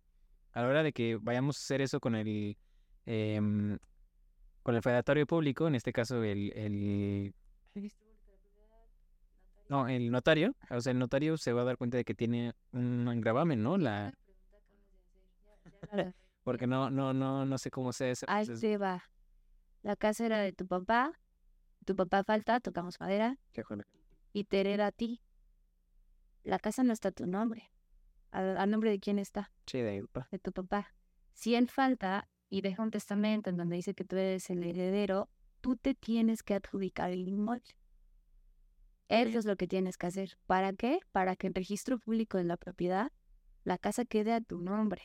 [0.52, 2.56] a la hora de que vayamos a hacer eso con el
[3.06, 3.78] em,
[4.62, 7.34] con el fedatario público, en este caso el, el
[9.68, 12.54] no, el notario, o sea, el notario se va a dar cuenta de que tiene
[12.72, 13.76] un gravamen, ¿no?
[13.76, 14.14] La,
[16.42, 19.04] porque no, no, no, no sé cómo sea ese Ahí te va.
[19.82, 21.12] La casa era de tu papá,
[21.84, 23.62] tu papá falta, tocamos madera, Qué
[24.32, 25.20] y te hereda a ti.
[26.44, 27.70] La casa no está a tu nombre.
[28.30, 29.52] ¿A, nombre de quién está?
[29.66, 30.26] Sí, de ahí, pa.
[30.30, 30.94] De tu papá.
[31.34, 35.28] Si él falta y deja un testamento en donde dice que tú eres el heredero,
[35.60, 37.76] tú te tienes que adjudicar el inmueble.
[39.08, 40.38] Eso es lo que tienes que hacer.
[40.46, 41.00] ¿Para qué?
[41.12, 43.12] Para que el registro público de la propiedad,
[43.64, 45.02] la casa quede a tu nombre.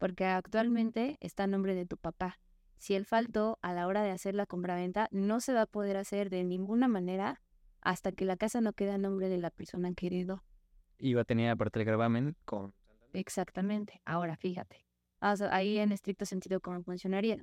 [0.00, 2.38] Porque actualmente está a nombre de tu papá.
[2.78, 5.98] Si él faltó a la hora de hacer la compraventa, no se va a poder
[5.98, 7.42] hacer de ninguna manera
[7.82, 10.42] hasta que la casa no quede a nombre de la persona que heredó.
[10.98, 12.72] Y va a tener aparte el gravamen con...
[13.12, 14.00] Exactamente.
[14.06, 14.86] Ahora, fíjate.
[15.20, 17.36] ahí en estricto sentido, ¿cómo funcionaría?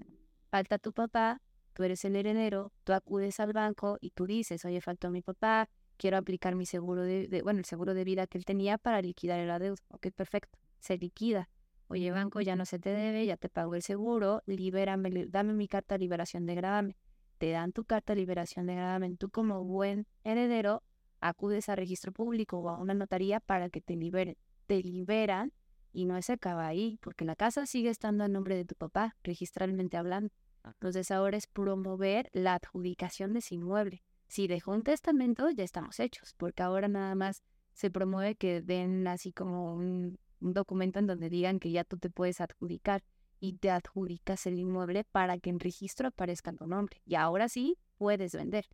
[0.49, 1.43] Falta tu papá,
[1.73, 5.69] tú eres el heredero, tú acudes al banco y tú dices, oye, faltó mi papá,
[5.97, 9.39] quiero aplicar mi seguro de, bueno, el seguro de vida que él tenía para liquidar
[9.39, 9.77] el adeudo.
[9.89, 10.57] Ok, perfecto.
[10.79, 11.49] Se liquida.
[11.87, 15.67] Oye, banco, ya no se te debe, ya te pago el seguro, libérame, dame mi
[15.67, 16.95] carta de liberación de gravamen.
[17.37, 19.17] Te dan tu carta de liberación de gravamen.
[19.17, 20.83] Tú como buen heredero
[21.21, 24.37] acudes a registro público o a una notaría para que te liberen.
[24.65, 25.53] Te liberan
[25.93, 29.15] y no se acaba ahí, porque la casa sigue estando a nombre de tu papá,
[29.23, 30.29] registralmente hablando.
[30.65, 34.03] Entonces ahora es promover la adjudicación de ese inmueble.
[34.27, 39.07] Si dejó un testamento, ya estamos hechos, porque ahora nada más se promueve que den
[39.07, 43.03] así como un, un documento en donde digan que ya tú te puedes adjudicar
[43.39, 47.01] y te adjudicas el inmueble para que en registro aparezca tu nombre.
[47.05, 48.67] Y ahora sí puedes vender.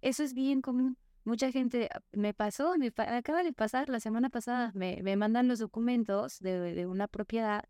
[0.00, 0.98] Eso es bien común.
[1.24, 5.46] Mucha gente ah, me pasó, me acaba de pasar la semana pasada, me, me mandan
[5.46, 7.64] los documentos de, de, una propiedad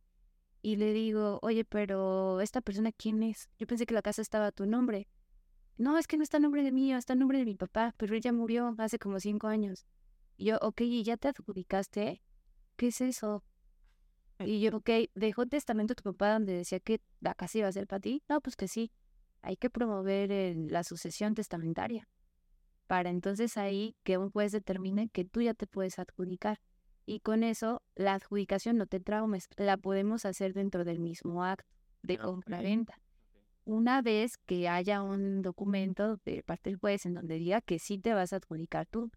[0.63, 3.51] y le digo, oye, pero esta persona, ¿quién es?
[3.59, 5.07] Yo pensé que la casa estaba a tu nombre.
[5.77, 7.95] No, es que no está a nombre de mí, está a nombre de mi papá,
[7.99, 9.85] pero él ya murió hace como cinco años.
[10.39, 12.23] Yo, ok, ¿y ya te adjudicaste?
[12.83, 13.45] ¿Qué es eso?
[14.41, 17.87] Y yo, ok, ¿dejó testamento tu papá donde decía que la casa iba a ser
[17.87, 18.25] para ti?
[18.29, 18.91] No, pues que sí.
[19.41, 22.09] Hay que promover la sucesión testamentaria.
[22.89, 26.59] Para entonces ahí que un juez determine que tú ya te puedes adjudicar
[27.07, 31.71] y con eso la adjudicación no te traumes, la podemos hacer dentro del mismo acto
[32.03, 32.99] de compra-venta.
[33.65, 37.99] Una vez que haya un documento de parte del juez en donde diga que sí
[37.99, 39.13] te vas a adjudicar tú.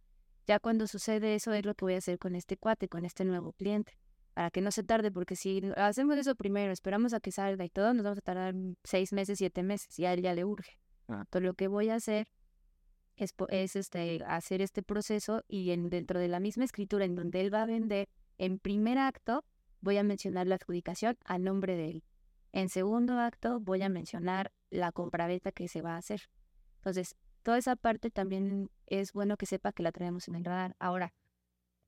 [0.47, 3.25] Ya cuando sucede eso es lo que voy a hacer con este cuate, con este
[3.25, 3.97] nuevo cliente,
[4.33, 7.69] para que no se tarde, porque si hacemos eso primero, esperamos a que salga y
[7.69, 10.79] todo, nos vamos a tardar seis meses, siete meses, y a él ya le urge.
[11.07, 11.21] Ah.
[11.21, 12.27] Entonces lo que voy a hacer
[13.17, 17.53] es, este, hacer este proceso y en, dentro de la misma escritura en donde él
[17.53, 19.43] va a vender, en primer acto
[19.81, 22.03] voy a mencionar la adjudicación a nombre de él.
[22.51, 26.29] En segundo acto voy a mencionar la compraventa que se va a hacer.
[26.77, 27.15] Entonces,
[27.45, 30.75] toda esa parte también es bueno que sepa que la traemos en el radar.
[30.79, 31.13] Ahora,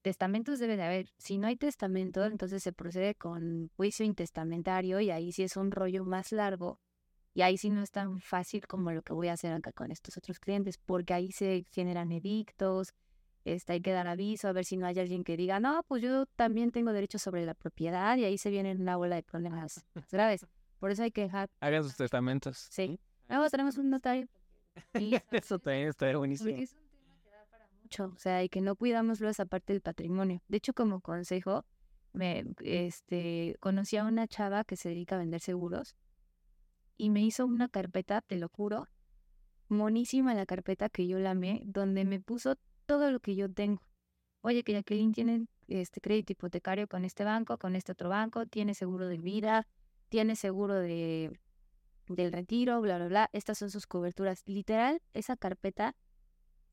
[0.03, 1.09] testamentos debe de haber.
[1.17, 5.71] Si no hay testamento, entonces se procede con juicio intestamentario y ahí sí es un
[5.71, 6.79] rollo más largo
[7.33, 9.91] y ahí sí no es tan fácil como lo que voy a hacer acá con
[9.91, 12.93] estos otros clientes, porque ahí se generan edictos,
[13.43, 16.03] este, hay que dar aviso, a ver si no hay alguien que diga, no, pues
[16.03, 19.83] yo también tengo derecho sobre la propiedad y ahí se viene una bola de problemas
[20.11, 20.45] graves.
[20.79, 21.49] Por eso hay que dejar...
[21.61, 22.67] Hagan sus testamentos.
[22.69, 22.99] Sí.
[23.27, 24.27] Luego tenemos un notario.
[25.31, 26.49] eso también está buenísimo.
[26.49, 29.45] es un tema que da para mucho, o sea, y que no cuidamos luego esa
[29.45, 30.41] parte del patrimonio.
[30.47, 31.65] De hecho, como consejo,
[32.13, 35.95] me este, conocí a una chava que se dedica a vender seguros
[36.97, 38.87] y me hizo una carpeta, te lo juro,
[39.69, 42.55] monísima la carpeta que yo la amé, donde me puso
[42.85, 43.81] todo lo que yo tengo.
[44.41, 48.73] Oye, que Jacqueline tiene este crédito hipotecario con este banco, con este otro banco, tiene
[48.73, 49.67] seguro de vida,
[50.09, 51.37] tiene seguro de
[52.07, 53.29] del retiro, bla, bla, bla.
[53.33, 54.43] Estas son sus coberturas.
[54.45, 55.95] Literal, esa carpeta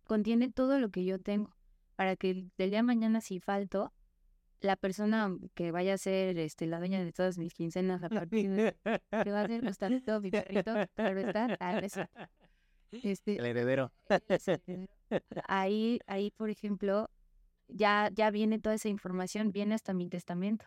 [0.05, 1.55] contiene todo lo que yo tengo
[1.97, 3.93] para que del día de mañana si falto,
[4.61, 8.51] la persona que vaya a ser este, la dueña de todas mis quincenas a partir
[8.51, 8.77] de
[9.23, 10.75] que va a ser todo mi perrito,
[12.91, 13.93] este, el heredero.
[15.47, 17.11] Ahí, ahí, por ejemplo,
[17.69, 20.67] ya, ya viene toda esa información, viene hasta mi testamento.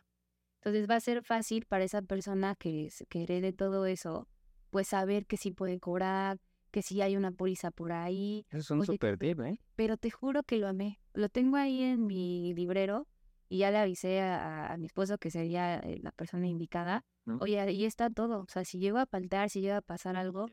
[0.57, 4.27] Entonces va a ser fácil para esa persona que, que herede todo eso,
[4.69, 6.39] pues saber que sí puede cobrar,
[6.71, 8.45] que sí hay una póliza por ahí.
[8.49, 9.59] Eso es un super tip, ¿eh?
[9.75, 10.99] Pero te juro que lo amé.
[11.13, 13.07] Lo tengo ahí en mi librero
[13.49, 17.05] y ya le avisé a, mi esposo que sería eh, la persona indicada.
[17.39, 18.41] Oye, ahí está todo.
[18.41, 20.45] O sea, si llego a faltar, si llega a pasar algo,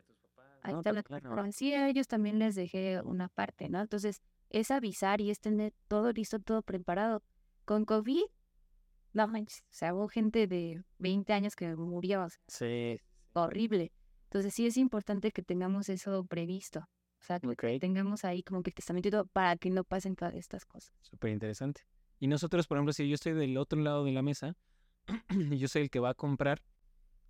[0.63, 3.81] ahí está la Sí, a ellos también les dejé una parte, ¿no?
[3.81, 7.23] Entonces, es avisar y es tener todo listo, todo preparado.
[7.65, 8.25] Con COVID,
[9.13, 12.27] no manches, o sea, hubo gente de 20 años que murió.
[12.49, 13.01] sí.
[13.37, 13.93] Horrible.
[14.35, 16.81] Entonces, sí es importante que tengamos eso previsto.
[16.81, 20.17] O sea, que tengamos ahí como que el testamento y todo para que no pasen
[20.17, 20.93] todas estas cosas.
[21.03, 21.83] Súper interesante.
[22.19, 24.57] Y nosotros, por ejemplo, si yo estoy del otro lado de la mesa
[25.31, 26.63] y yo soy el que va a comprar,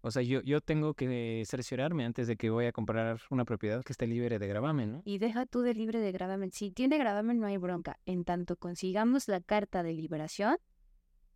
[0.01, 3.85] o sea, yo, yo tengo que cerciorarme antes de que voy a comprar una propiedad
[3.85, 5.03] que esté libre de gravamen, ¿no?
[5.05, 6.53] Y deja tú de libre de gravamen.
[6.53, 7.99] Si tiene gravamen, no hay bronca.
[8.07, 10.57] En tanto consigamos la carta de liberación,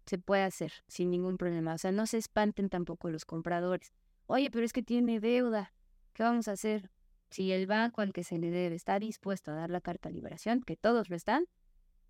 [0.06, 1.74] se puede hacer sin ningún problema.
[1.74, 3.92] O sea, no se espanten tampoco los compradores.
[4.30, 5.72] Oye, pero es que tiene deuda.
[6.12, 6.90] ¿Qué vamos a hacer?
[7.30, 10.14] Si el banco al que se le debe está dispuesto a dar la carta de
[10.16, 11.46] liberación, que todos lo están,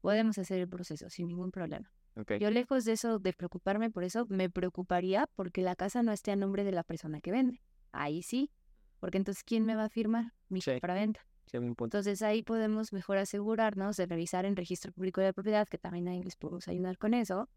[0.00, 1.92] podemos hacer el proceso sin ningún problema.
[2.16, 2.32] Ok.
[2.40, 6.32] Yo lejos de eso, de preocuparme por eso, me preocuparía porque la casa no esté
[6.32, 7.62] a nombre de la persona que vende.
[7.92, 8.50] Ahí sí,
[8.98, 10.72] porque entonces ¿quién me va a firmar mi Sí.
[10.72, 11.24] compraventa?
[11.46, 11.56] Sí.
[11.58, 16.08] Entonces ahí podemos mejor asegurarnos de revisar en registro público de la propiedad, que también
[16.08, 17.48] ahí les podemos ayudar con eso,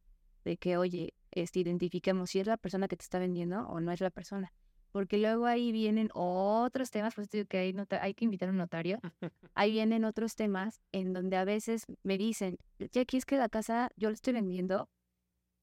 [0.44, 3.92] de que, oye, este, identifiquemos si es la persona que te está vendiendo o no
[3.92, 4.54] es la persona.
[4.92, 8.58] Porque luego ahí vienen otros temas, pues digo que hay, hay que invitar a un
[8.58, 9.00] notario.
[9.56, 12.58] Ahí vienen otros temas en donde a veces me dicen,
[12.92, 14.90] Jackie, es que la casa yo la estoy vendiendo,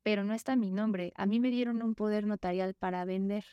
[0.02, 1.12] pero no está mi nombre.
[1.16, 3.44] A mí me dieron un poder notarial para vender.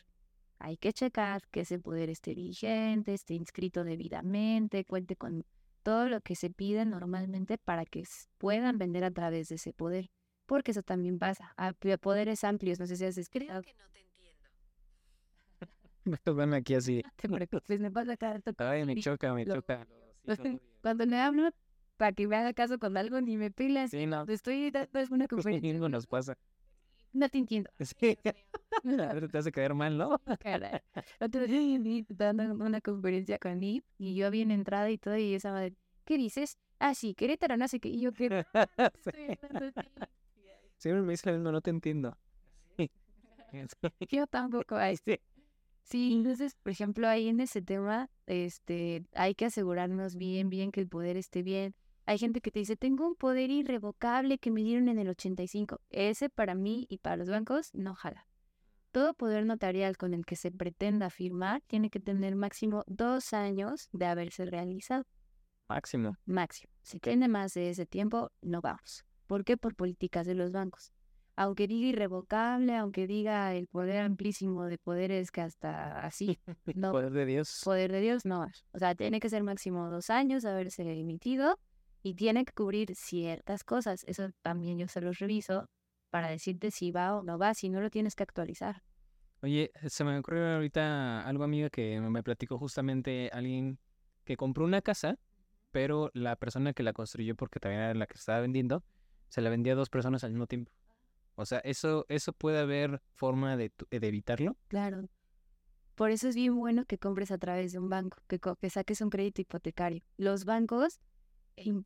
[0.58, 5.44] Hay que checar que ese poder esté vigente, esté inscrito debidamente, cuente con
[5.82, 8.04] todo lo que se pide normalmente para que
[8.38, 10.10] puedan vender a través de ese poder.
[10.46, 11.52] Porque eso también pasa.
[11.56, 13.60] A p- poderes amplios, no sé si has escrito.
[13.62, 14.44] que no te entiendo.
[16.26, 17.02] Me van aquí así.
[17.16, 19.86] Te preocupes, me pasa cada rato con Ay, me choca, me Lo- choca.
[20.82, 21.50] Cuando le hablo
[21.96, 23.90] para que me haga caso con algo, ni me pilas.
[23.90, 24.24] Sí, no.
[24.28, 25.72] Estoy dando es una conferencia.
[25.72, 26.36] Algo nos pasa.
[27.12, 27.70] No te entiendo.
[27.80, 28.18] Sí.
[28.84, 30.20] A ver, te hace quedar mal, ¿no?
[30.38, 30.80] Caray.
[31.18, 35.34] Otro día dando una conferencia con Ip y yo había en entrada y todo y
[35.34, 35.74] esa madre,
[36.04, 36.58] ¿qué dices?
[36.78, 37.88] Ah, sí, Querétaro, no sé qué.
[37.88, 38.26] Y yo, ¿qué?
[39.06, 39.88] Estoy hablando así.
[40.78, 42.16] Siempre me dice lo mismo, no te entiendo.
[44.10, 44.76] Yo tampoco.
[45.04, 45.20] Sí.
[45.82, 50.80] Sí, entonces, por ejemplo, ahí en ese tema, este, hay que asegurarnos bien, bien que
[50.80, 51.76] el poder esté bien.
[52.06, 55.80] Hay gente que te dice, tengo un poder irrevocable que me dieron en el 85.
[55.90, 58.26] Ese para mí y para los bancos no jala.
[58.90, 63.88] Todo poder notarial con el que se pretenda firmar tiene que tener máximo dos años
[63.92, 65.04] de haberse realizado.
[65.68, 66.16] Máximo.
[66.26, 66.72] Máximo.
[66.82, 69.04] Si tiene más de ese tiempo, no vamos.
[69.26, 69.56] ¿Por qué?
[69.56, 70.92] Por políticas de los bancos.
[71.38, 76.38] Aunque diga irrevocable, aunque diga el poder amplísimo de poderes que hasta así,
[76.74, 77.60] no, Poder de Dios.
[77.64, 78.46] poder de Dios no.
[78.72, 81.58] O sea, tiene que ser máximo dos años haberse emitido
[82.02, 84.04] y tiene que cubrir ciertas cosas.
[84.06, 85.68] Eso también yo se los reviso
[86.10, 88.82] para decirte si va o no va, si no lo tienes que actualizar.
[89.42, 93.78] Oye, se me ocurrió ahorita algo, amiga, que me platicó justamente alguien
[94.24, 95.18] que compró una casa,
[95.70, 98.82] pero la persona que la construyó, porque también era la que estaba vendiendo,
[99.28, 100.72] se la vendía a dos personas al mismo tiempo.
[101.34, 104.56] O sea, eso, eso puede haber forma de, de evitarlo.
[104.68, 105.08] Claro.
[105.96, 109.08] Por eso es bien bueno que compres a través de un banco, que, saques un
[109.08, 110.02] crédito hipotecario.
[110.18, 111.00] Los bancos,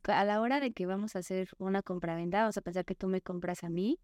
[0.03, 3.07] a la hora de que vamos a hacer una compraventa, vamos a pensar que tú
[3.07, 3.99] me compras a mí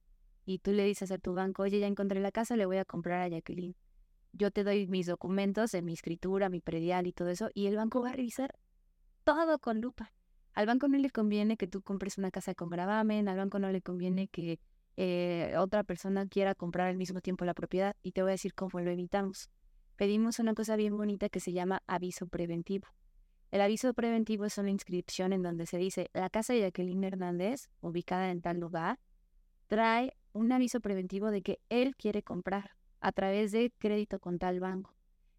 [0.46, 2.86] y tú le dices a tu banco, oye, ya encontré la casa, le voy a
[2.86, 3.76] comprar a Jacqueline.
[4.32, 8.02] Yo te doy mis documentos mi escritura, mi predial y todo eso, y el banco
[8.02, 8.58] va a revisar
[9.26, 10.14] todo con lupa.
[10.58, 13.70] Al banco no le conviene que tú compres una casa con gravamen, al banco no
[13.70, 14.60] le conviene que
[14.96, 18.56] eh, otra persona quiera comprar al mismo tiempo la propiedad y te voy a decir
[18.56, 19.52] cómo lo evitamos.
[19.98, 22.88] Pedimos una cosa bien bonita que se llama aviso preventivo.
[23.52, 27.70] El aviso preventivo es una inscripción en donde se dice la casa de Jacqueline Hernández,
[27.82, 28.98] ubicada en tal lugar,
[29.68, 34.60] trae un aviso preventivo de que él quiere comprar a través de crédito con tal
[34.60, 34.97] banco.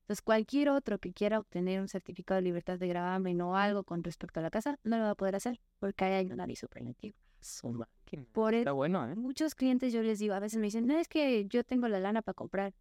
[0.09, 4.03] Entonces, cualquier otro que quiera obtener un certificado de libertad de gravamen o algo con
[4.03, 6.67] respecto a la casa, no lo va a poder hacer porque ahí hay un aviso
[6.67, 7.15] preventivo.
[7.43, 8.25] Su máquina.
[8.33, 9.15] Por Está eso, bueno, ¿eh?
[9.17, 12.01] muchos clientes yo les digo, a veces me dicen, no, es que yo tengo la
[12.01, 12.73] lana para comprar.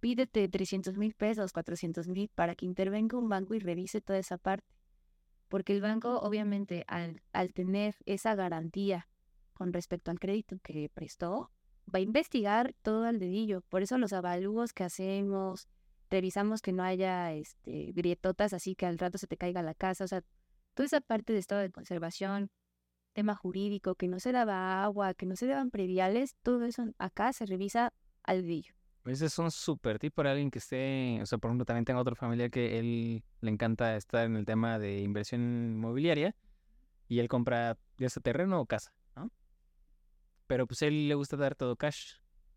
[0.00, 4.36] Pídete 300 mil pesos, 400 mil para que intervenga un banco y revise toda esa
[4.36, 4.66] parte.
[5.48, 9.08] Porque el banco, obviamente, al, al tener esa garantía
[9.54, 11.50] con respecto al crédito que prestó,
[11.88, 13.62] va a investigar todo al dedillo.
[13.62, 15.66] Por eso los avalúos que hacemos,
[16.10, 20.04] revisamos que no haya este, grietotas así que al rato se te caiga la casa.
[20.04, 20.22] O sea,
[20.74, 22.50] toda esa parte de estado de conservación,
[23.12, 27.32] tema jurídico, que no se daba agua, que no se daban prediales, todo eso acá
[27.32, 27.92] se revisa
[28.22, 28.74] al dedillo.
[29.04, 32.00] Ese es un súper tip para alguien que esté, o sea, por ejemplo, también tengo
[32.00, 36.34] otro familiar que él le encanta estar en el tema de inversión inmobiliaria
[37.06, 39.30] y él compra ya sea terreno o casa, ¿no?
[40.46, 42.14] Pero pues él le gusta dar todo cash,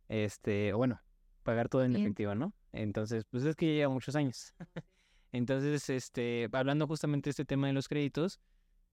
[0.08, 1.02] este, o bueno,
[1.44, 2.02] pagar todo en Bien.
[2.02, 2.54] efectivo, ¿no?
[2.82, 4.54] Entonces, pues es que ya lleva muchos años.
[5.32, 8.40] Entonces, este, hablando justamente de este tema de los créditos,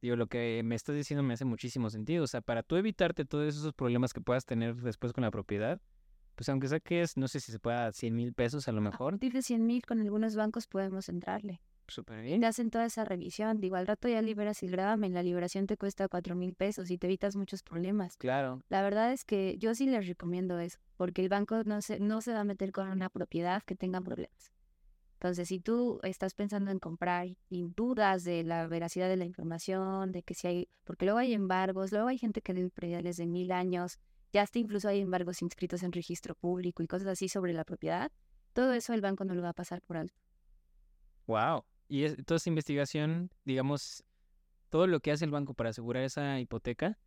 [0.02, 2.24] digo, lo que me estás diciendo me hace muchísimo sentido.
[2.24, 5.80] O sea, para tú evitarte todos esos problemas que puedas tener después con la propiedad,
[6.34, 9.12] pues aunque saques, no sé si se pueda 100 mil pesos a lo A mejor,
[9.12, 11.60] partir de 100 mil con algunos bancos podemos entrarle.
[11.88, 12.40] Súper bien.
[12.40, 13.60] Te hacen toda esa revisión.
[13.60, 15.14] Digo, al rato ya liberas el gravamen.
[15.14, 18.16] La liberación te cuesta 4 mil pesos y te evitas muchos problemas.
[18.16, 22.00] Claro, La verdad es que yo sí les recomiendo eso, porque el banco no se,
[22.00, 24.52] no se va a meter con una propiedad que tenga problemas.
[25.14, 30.12] Entonces, si tú estás pensando en comprar y dudas de la veracidad de la información,
[30.12, 33.26] de que si hay, porque luego hay embargos, luego hay gente que debe prediales de
[33.26, 33.98] mil años,
[34.34, 38.12] ya hasta incluso hay embargos inscritos en registro público y cosas así sobre la propiedad,
[38.52, 40.20] todo eso el banco no lo va a pasar por alto.
[41.26, 41.64] Wow.
[41.94, 44.02] Y es, toda esa investigación, digamos,
[44.68, 46.98] todo lo que hace el banco para asegurar esa hipoteca,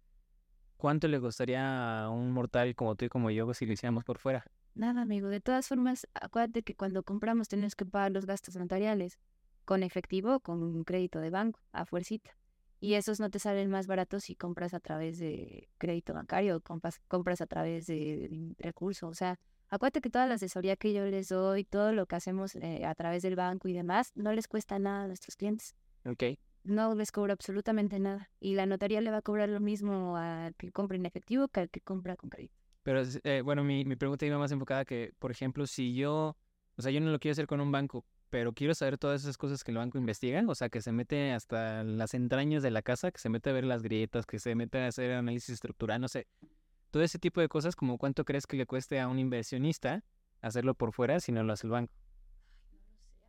[0.77, 4.17] ¿cuánto le costaría a un mortal como tú y como yo si lo hiciéramos por
[4.17, 4.45] fuera?
[4.75, 5.27] Nada, amigo.
[5.27, 9.19] De todas formas, acuérdate que cuando compramos tenemos que pagar los gastos notariales
[9.65, 12.37] con efectivo o con crédito de banco, a fuercita.
[12.79, 16.61] Y esos no te salen más baratos si compras a través de crédito bancario o
[16.61, 19.11] compras, compras a través de recursos.
[19.11, 19.37] O sea,
[19.69, 22.95] acuérdate que toda la asesoría que yo les doy, todo lo que hacemos eh, a
[22.95, 25.75] través del banco y demás, no les cuesta nada a nuestros clientes.
[26.05, 26.23] Ok.
[26.63, 28.29] No les cobra absolutamente nada.
[28.39, 31.61] Y la notaría le va a cobrar lo mismo al que compra en efectivo que
[31.61, 32.55] al que compra con crédito.
[32.83, 36.37] Pero eh, bueno, mi, mi pregunta iba más enfocada que, por ejemplo, si yo,
[36.77, 39.37] o sea, yo no lo quiero hacer con un banco, pero quiero saber todas esas
[39.37, 42.81] cosas que el banco investiga, o sea, que se mete hasta las entrañas de la
[42.81, 46.01] casa, que se mete a ver las grietas, que se mete a hacer análisis estructural,
[46.01, 46.27] no sé.
[46.97, 50.03] Todo ese tipo de cosas, como cuánto crees que le cueste a un inversionista
[50.41, 51.93] hacerlo por fuera si no lo hace el banco.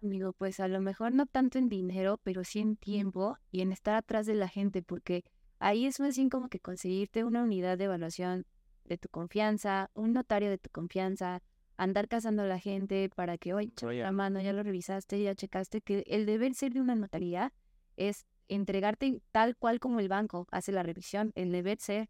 [0.03, 3.71] Amigo, pues a lo mejor no tanto en dinero, pero sí en tiempo y en
[3.73, 5.23] estar atrás de la gente, porque
[5.59, 8.47] ahí es más bien como que conseguirte una unidad de evaluación
[8.87, 11.43] de tu confianza, un notario de tu confianza,
[11.77, 15.83] andar cazando a la gente para que, oye, la mano, ya lo revisaste, ya checaste,
[15.83, 17.53] que el deber ser de una notaría
[17.99, 22.09] es entregarte tal cual como el banco hace la revisión, el deber ser.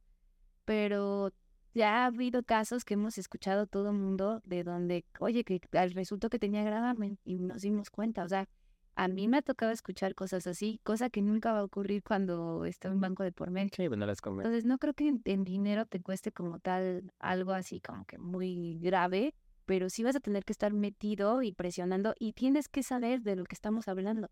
[0.64, 1.32] Pero
[1.78, 5.92] ya ha habido casos que hemos escuchado todo el mundo de donde, oye, que al
[5.92, 8.24] resultado que tenía gravamen y nos dimos cuenta.
[8.24, 8.48] O sea,
[8.96, 12.64] a mí me ha tocado escuchar cosas así, cosa que nunca va a ocurrir cuando
[12.64, 13.70] está un banco de por medio.
[13.76, 17.80] Sí, bueno, las Entonces, no creo que en dinero te cueste como tal algo así
[17.80, 22.32] como que muy grave, pero sí vas a tener que estar metido y presionando y
[22.32, 24.30] tienes que saber de lo que estamos hablando.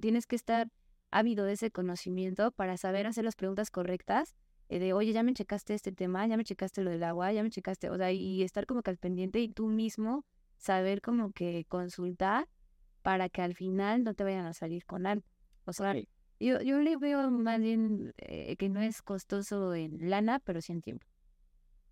[0.00, 0.70] tienes que estar
[1.10, 4.34] ávido de ese conocimiento para saber hacer las preguntas correctas
[4.68, 7.50] de, oye, ya me checaste este tema, ya me checaste lo del agua, ya me
[7.50, 10.24] checaste, o sea, y estar como que al pendiente y tú mismo
[10.56, 12.48] saber como que consultar
[13.02, 15.24] para que al final no te vayan a salir con algo.
[15.64, 15.94] O sea,
[16.40, 20.72] yo, yo le veo más bien eh, que no es costoso en lana, pero sí
[20.72, 21.06] en tiempo.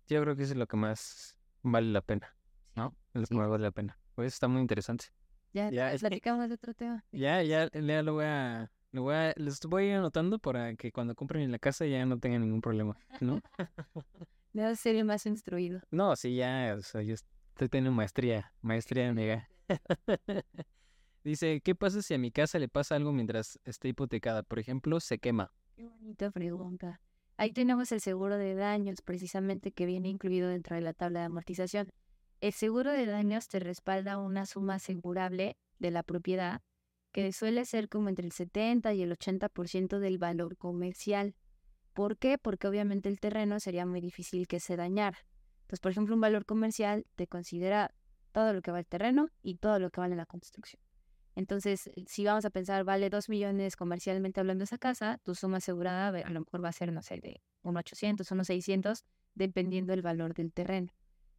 [0.07, 2.35] Yo creo que eso es lo que más vale la pena.
[2.75, 2.95] ¿no?
[3.13, 3.97] Es lo que vale la pena.
[4.15, 5.05] Pues está muy interesante.
[5.53, 7.03] Ya, ya platicamos de otro tema.
[7.11, 11.15] Ya, ya, ya lo voy a, lo voy a, les voy anotando para que cuando
[11.15, 13.41] compren en la casa ya no tengan ningún problema, ¿no?
[14.53, 15.81] Debe ser más instruido.
[15.91, 19.49] No, sí, ya, o sea, yo estoy teniendo maestría, maestría amiga.
[21.25, 24.43] Dice, ¿qué pasa si a mi casa le pasa algo mientras esté hipotecada?
[24.43, 25.51] Por ejemplo, se quema.
[25.75, 27.01] Qué bonita pregunta.
[27.35, 31.25] Ahí tenemos el seguro de daños, precisamente, que viene incluido dentro de la tabla de
[31.25, 31.89] amortización.
[32.39, 36.61] El seguro de daños te respalda una suma asegurable de la propiedad
[37.15, 41.33] que suele ser como entre el 70 y el 80% del valor comercial.
[41.93, 42.37] ¿Por qué?
[42.37, 45.17] Porque obviamente el terreno sería muy difícil que se dañara.
[45.61, 47.95] Entonces, por ejemplo, un valor comercial te considera
[48.33, 50.81] todo lo que vale el terreno y todo lo que vale la construcción.
[51.35, 56.19] Entonces, si vamos a pensar, vale 2 millones comercialmente hablando esa casa, tu suma asegurada
[56.19, 59.05] a lo mejor va a ser, no sé, de 1.800, 1.600,
[59.35, 60.91] dependiendo del valor del terreno.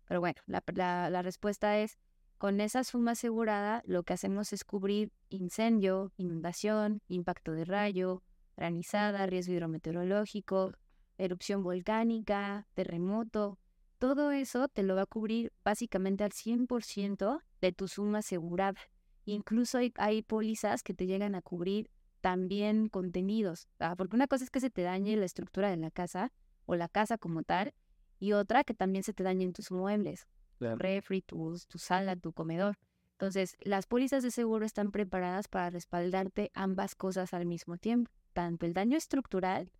[0.08, 1.98] Pero bueno, la, respuesta es,
[2.38, 8.22] con esa suma asegurada, lo que hacemos es cubrir incendio, inundación, impacto de rayo,
[8.56, 10.72] granizada, riesgo hidrometeorológico,
[11.18, 13.58] erupción volcánica, terremoto.
[13.98, 18.78] Todo eso te lo va a cubrir básicamente al 100% de tu suma asegurada.
[19.24, 23.68] Incluso hay, hay, pólizas que te llegan a cubrir también contenidos.
[23.78, 26.32] Ah, porque una cosa es que se te dañe la estructura de la casa
[26.66, 27.72] o la casa como tal,
[28.18, 30.26] y otra que también se te dañen tus muebles,
[30.58, 32.78] tu refri, tu, sala, tu comedor.
[33.12, 38.66] Entonces, las pólizas de seguro están preparadas para respaldarte ambas cosas al mismo tiempo, tanto
[38.66, 39.70] el daño estructural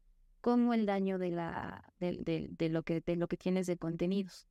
[0.41, 4.47] como el daño de, la, de, de, lo, que, de lo que tienes de contenidos.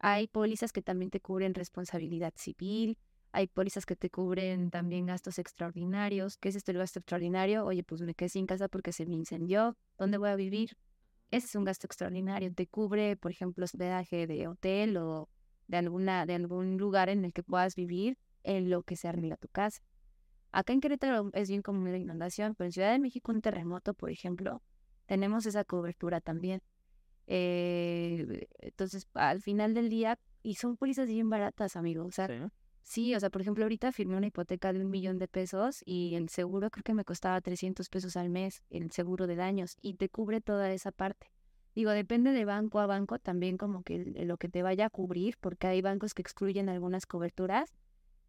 [0.00, 2.98] Hay pólizas que también te cubren responsabilidad civil,
[3.30, 6.38] hay pólizas que te cubren también gastos extraordinarios.
[6.38, 7.66] ¿Qué es esto el gasto extraordinario?
[7.66, 9.76] Oye, pues me quedé sin casa porque se me incendió.
[9.98, 10.76] ¿Dónde voy a vivir?
[11.30, 12.52] ese es un gasto extraordinario.
[12.54, 15.28] Te cubre, por ejemplo, hospedaje de hotel o
[15.68, 19.36] de, alguna, de algún lugar en el que puedas vivir en lo que se arregla
[19.36, 19.82] tu casa.
[20.50, 23.94] Acá en Querétaro es bien común la inundación, pero en Ciudad de México un terremoto,
[23.94, 24.62] por ejemplo,
[25.06, 26.62] tenemos esa cobertura también.
[27.26, 32.04] Eh, entonces, al final del día, y son pólizas bien baratas, amigo.
[32.06, 32.50] O sea,
[32.88, 36.14] Sí, o sea, por ejemplo, ahorita firmé una hipoteca de un millón de pesos y
[36.14, 39.96] el seguro creo que me costaba 300 pesos al mes, el seguro de daños, y
[39.96, 41.30] te cubre toda esa parte.
[41.78, 45.36] Digo, depende de banco a banco también como que lo que te vaya a cubrir,
[45.38, 47.72] porque hay bancos que excluyen algunas coberturas,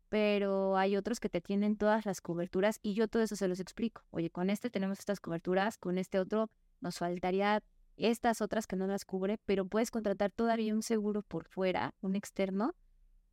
[0.07, 3.59] pero hay otros que te tienen todas las coberturas y yo todo eso se los
[3.59, 4.03] explico.
[4.11, 7.63] Oye, con este tenemos estas coberturas, con este otro nos faltaría
[7.97, 12.15] estas otras que no las cubre, pero puedes contratar todavía un seguro por fuera, un
[12.15, 12.75] externo,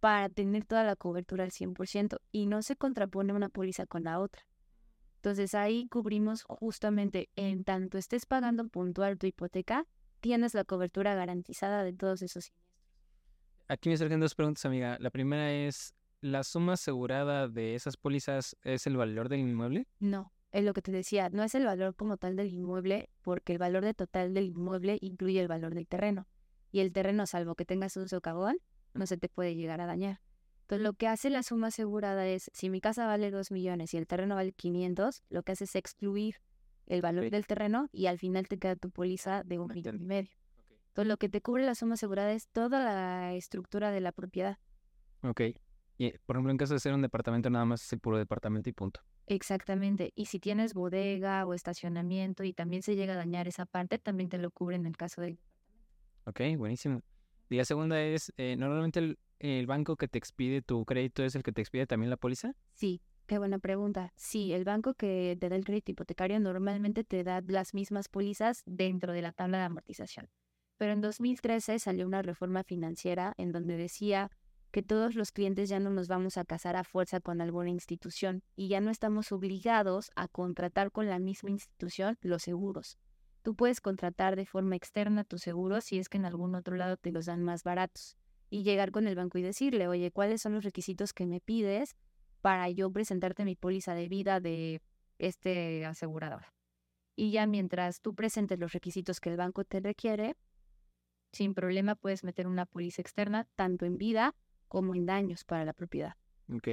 [0.01, 4.19] para tener toda la cobertura al 100% y no se contrapone una póliza con la
[4.19, 4.47] otra.
[5.17, 9.85] Entonces ahí cubrimos justamente en tanto estés pagando puntual tu hipoteca,
[10.27, 12.67] tienes la cobertura garantizada de todos esos siniestros.
[13.69, 14.97] Aquí me surgen dos preguntas, amiga.
[14.99, 19.87] La primera es, ¿la suma asegurada de esas pólizas es el valor del inmueble?
[20.01, 23.53] No, es lo que te decía, no es el valor como tal del inmueble, porque
[23.53, 26.27] el valor de total del inmueble incluye el valor del terreno.
[26.73, 28.57] Y el terreno, salvo que tengas un socavón,
[28.95, 30.21] no se te puede llegar a dañar.
[30.63, 33.97] Entonces, lo que hace la suma asegurada es, si mi casa vale 2 millones y
[33.97, 36.39] el terreno vale 500, lo que hace es excluir
[36.87, 40.05] el valor del terreno y al final te queda tu póliza de un millón y
[40.05, 40.31] medio.
[40.89, 44.59] Entonces, lo que te cubre la suma asegurada es toda la estructura de la propiedad.
[45.23, 45.43] Ok.
[45.99, 48.69] Y, por ejemplo, en caso de ser un departamento, nada más es el puro departamento
[48.71, 49.01] y punto.
[49.27, 50.13] Exactamente.
[50.15, 54.29] Y si tienes bodega o estacionamiento y también se llega a dañar esa parte, también
[54.29, 55.39] te lo cubre en el caso del
[56.25, 57.03] Ok, buenísimo.
[57.49, 61.35] Y la segunda es, eh, ¿normalmente el, el, banco que te expide tu crédito es
[61.37, 62.55] el que te expide también la póliza?
[62.73, 64.13] Sí, qué buena pregunta.
[64.17, 68.63] Sí, el banco que te da el crédito hipotecario normalmente te da las mismas pólizas
[68.67, 70.31] dentro de la tabla de amortización.
[70.79, 74.31] Pero en 2013 salió una reforma financiera en donde decía
[74.71, 78.43] que todos los clientes ya no nos vamos a casar a fuerza con alguna institución
[78.57, 82.99] y ya no estamos obligados a contratar con la misma institución los seguros.
[83.43, 86.97] Tú puedes contratar de forma externa tus seguros si es que en algún otro lado
[86.97, 88.17] te los dan más baratos
[88.51, 91.97] y llegar con el banco y decirle, oye, ¿cuáles son los requisitos que me pides
[92.47, 94.81] para yo presentarte mi póliza de vida de
[95.19, 96.45] este asegurador?
[97.17, 100.37] Y ya mientras tú presentes los requisitos que el banco te requiere,
[101.33, 104.33] sin problema puedes meter una póliza externa tanto en vida
[104.69, 106.15] como en daños para la propiedad.
[106.55, 106.69] Ok.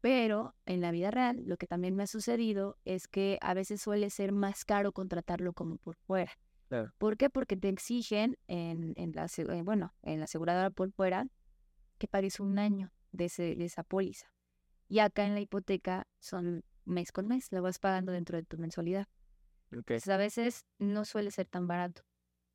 [0.00, 3.82] Pero en la vida real, lo que también me ha sucedido es que a veces
[3.82, 6.32] suele ser más caro contratarlo como por fuera.
[6.68, 6.94] Claro.
[6.96, 7.28] ¿Por qué?
[7.28, 11.26] Porque te exigen en, en la, eh, bueno, en la aseguradora por fuera
[11.98, 14.32] que pagues un año de, ese, de esa póliza.
[14.90, 18.58] Y acá en la hipoteca son mes con mes, la vas pagando dentro de tu
[18.58, 19.06] mensualidad.
[19.72, 19.76] Ok.
[19.92, 22.02] Entonces a veces no suele ser tan barato,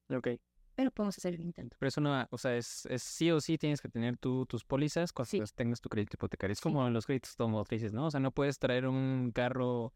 [0.09, 0.27] Ok.
[0.75, 1.77] pero podemos hacer el intento.
[1.79, 4.65] Pero eso no, o sea, es, es sí o sí tienes que tener tú tus
[4.65, 5.53] pólizas cuando Sí.
[5.55, 6.51] tengas tu crédito hipotecario.
[6.51, 6.63] Es Sí.
[6.63, 8.07] como los créditos automotrices, ¿no?
[8.07, 9.93] O sea, no puedes traer un carro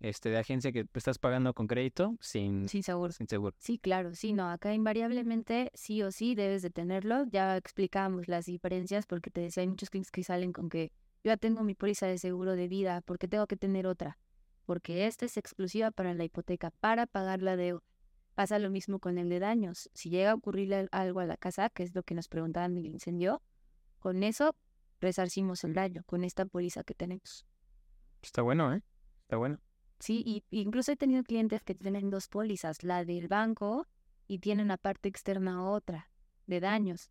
[0.00, 3.12] este, de agencia que estás pagando con crédito sin, Sin seguro.
[3.12, 3.54] sin seguro.
[3.60, 7.24] Sí, claro, sí, no, acá invariablemente sí o sí debes de tenerlo.
[7.30, 10.90] Ya explicábamos las diferencias porque te decía, hay muchos clientes que salen con que
[11.24, 14.18] yo ya tengo mi póliza de seguro de vida, porque tengo que tener otra?
[14.64, 17.82] Porque esta es exclusiva para la hipoteca, para pagar la deuda.
[18.34, 19.90] Pasa lo mismo con el de daños.
[19.94, 22.74] Si llega a ocurrirle al- algo a la casa, que es lo que nos preguntaban
[22.74, 23.42] del incendio,
[23.98, 24.56] con eso
[25.00, 27.44] resarcimos el daño, con esta póliza que tenemos.
[28.22, 28.82] Está bueno, ¿eh?
[29.22, 29.58] Está bueno.
[29.98, 33.86] Sí, y incluso he tenido clientes que tienen dos pólizas, la del banco
[34.26, 36.08] y tienen aparte externa otra
[36.46, 37.10] de daños.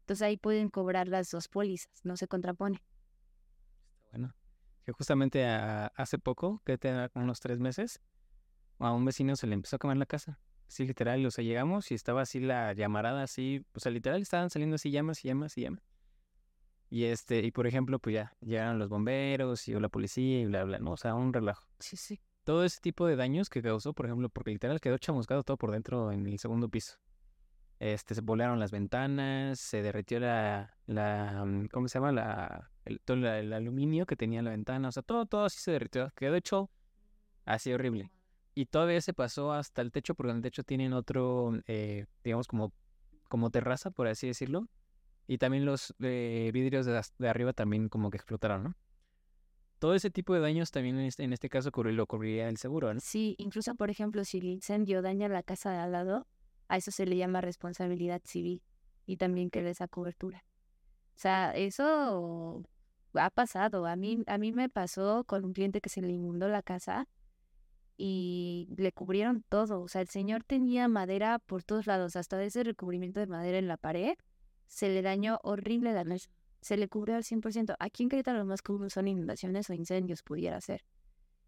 [0.00, 2.82] Entonces ahí pueden cobrar las dos pólizas, no se contrapone.
[4.10, 4.34] Bueno.
[4.84, 8.00] Que justamente a- hace poco, que te como unos tres meses,
[8.78, 10.40] a un vecino se le empezó a quemar la casa.
[10.68, 14.50] Así literal, o sea, llegamos y estaba así la llamarada, así, o sea, literal estaban
[14.50, 15.82] saliendo así llamas y llamas y llamas.
[16.90, 20.64] Y este, y por ejemplo, pues ya, llegaron los bomberos y la policía y bla,
[20.64, 21.64] bla, no, o sea, un relajo.
[21.78, 22.20] Sí, sí.
[22.44, 25.70] Todo ese tipo de daños que causó, por ejemplo, porque literal quedó chamuscado todo por
[25.70, 26.98] dentro en el segundo piso.
[27.78, 32.12] Este, se volaron las ventanas, se derritió la, la, mm, ¿cómo se llama?
[32.12, 35.72] La, el, todo el aluminio que tenía la ventana, o sea, todo, todo así se
[35.72, 36.70] derritió, quedó hecho
[37.44, 38.10] así horrible.
[38.54, 42.46] Y todavía se pasó hasta el techo, porque en el techo tienen otro, eh, digamos,
[42.48, 42.72] como,
[43.28, 44.68] como terraza, por así decirlo.
[45.26, 48.74] Y también los eh, vidrios de, arriba también como que explotaron, ¿no?
[49.78, 52.58] Todo ese tipo de daños también en este, en este caso cubri- lo cubriría el
[52.58, 53.00] seguro, ¿no?
[53.00, 56.26] Sí, incluso por ejemplo, si el incendio daña la casa de al lado,
[56.68, 58.62] a eso se le llama responsabilidad civil
[59.06, 60.44] y también que esa cobertura.
[61.20, 62.62] O sea, eso
[63.12, 63.84] ha pasado.
[63.84, 67.06] A mí, a mí me pasó con un cliente que se le inundó la casa
[67.98, 69.82] y le cubrieron todo.
[69.82, 73.68] O sea, el señor tenía madera por todos lados, hasta ese recubrimiento de madera en
[73.68, 74.16] la pared.
[74.66, 76.30] Se le dañó horrible la noche.
[76.62, 77.76] Se le cubrió al 100%.
[77.78, 80.86] Aquí en Querétaro lo más común son inundaciones o incendios, pudiera ser.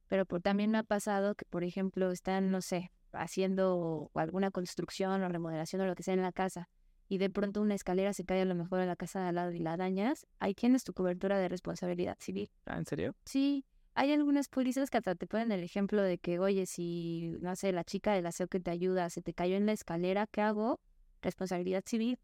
[0.07, 5.23] Pero por, también me ha pasado que, por ejemplo, están, no sé, haciendo alguna construcción
[5.23, 6.69] o remodelación o lo que sea en la casa
[7.13, 9.35] y de pronto una escalera se cae a lo mejor en la casa de al
[9.35, 12.51] lado y la dañas, ahí tienes tu cobertura de responsabilidad civil.
[12.65, 13.15] Ah, ¿en serio?
[13.27, 17.55] Sí, hay algunas pólizas que hasta te ponen el ejemplo de que, oye, si, no
[17.55, 20.41] sé, la chica del aseo que te ayuda se te cayó en la escalera, ¿qué
[20.41, 20.81] hago?
[21.21, 22.19] Responsabilidad civil.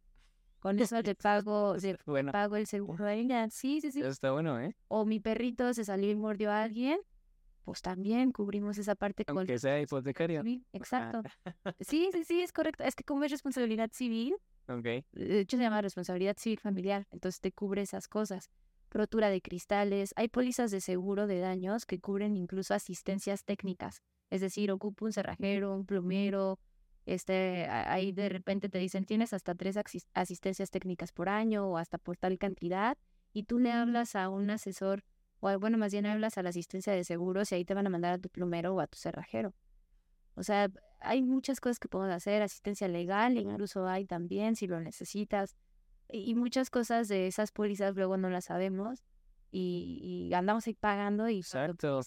[0.59, 1.77] Con eso te pago,
[2.07, 3.05] Bueno, pago el seguro.
[3.51, 4.01] Sí, sí, sí.
[4.01, 4.75] está bueno, ¿eh?
[4.89, 6.99] O mi perrito se salió y mordió a alguien,
[7.65, 10.41] pues también cubrimos esa parte con Aunque sea hipotecario.
[10.41, 10.65] civil.
[10.73, 11.21] Exacto.
[11.81, 12.85] Sí, sí, sí, es correcto.
[12.85, 14.35] Es que como es responsabilidad civil,
[14.69, 15.05] Ok.
[15.13, 18.51] de hecho se llama responsabilidad civil familiar, entonces te cubre esas cosas.
[18.91, 24.41] Rotura de cristales, hay pólizas de seguro de daños que cubren incluso asistencias técnicas, es
[24.41, 26.59] decir, ocupa un cerrajero, un plumero,
[27.07, 29.79] este, ahí de repente te dicen tienes hasta tres
[30.15, 32.97] asistencias técnicas por año o hasta por tal cantidad
[33.33, 35.05] y tú le hablas a un asesor
[35.41, 37.91] o bueno, más bien hablas a la asistencia de seguros y ahí te van a
[37.91, 39.55] mandar a tu plumero o a tu cerrajero.
[40.39, 40.71] O sea,
[41.01, 45.57] hay muchas cosas que podemos hacer, asistencia legal, incluso hay también si lo necesitas.
[46.11, 49.05] Y y muchas cosas de esas pólizas luego no las sabemos
[49.51, 52.01] y, y andamos ahí pagando y Exacto.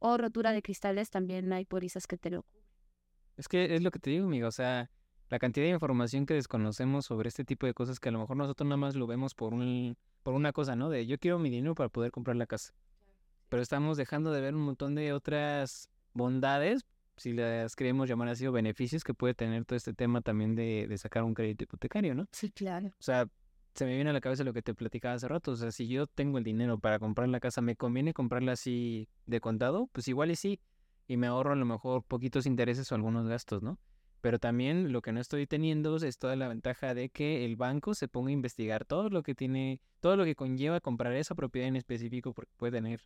[0.00, 2.44] o rotura de cristales también hay pólizas que te lo.
[3.36, 4.48] Es que es lo que te digo, amigo.
[4.48, 4.90] O sea,
[5.28, 8.36] la cantidad de información que desconocemos sobre este tipo de cosas que a lo mejor
[8.36, 10.88] nosotros nada más lo vemos por un, por una cosa, ¿no?
[10.88, 12.72] De yo quiero mi dinero para poder comprar la casa.
[13.48, 16.84] Pero estamos dejando de ver un montón de otras bondades,
[17.18, 20.86] si las queremos llamar así, o beneficios que puede tener todo este tema también de,
[20.88, 22.26] de sacar un crédito hipotecario, ¿no?
[22.32, 22.88] Sí, claro.
[22.88, 23.28] O sea,
[23.74, 25.52] se me viene a la cabeza lo que te platicaba hace rato.
[25.52, 29.08] O sea, si yo tengo el dinero para comprar la casa, ¿me conviene comprarla así
[29.26, 29.88] de contado?
[29.92, 30.60] Pues igual y sí.
[31.06, 33.78] Y me ahorro a lo mejor poquitos intereses o algunos gastos, ¿no?
[34.20, 37.94] Pero también lo que no estoy teniendo es toda la ventaja de que el banco
[37.94, 41.68] se ponga a investigar todo lo que tiene, todo lo que conlleva comprar esa propiedad
[41.68, 43.00] en específico, porque puede tener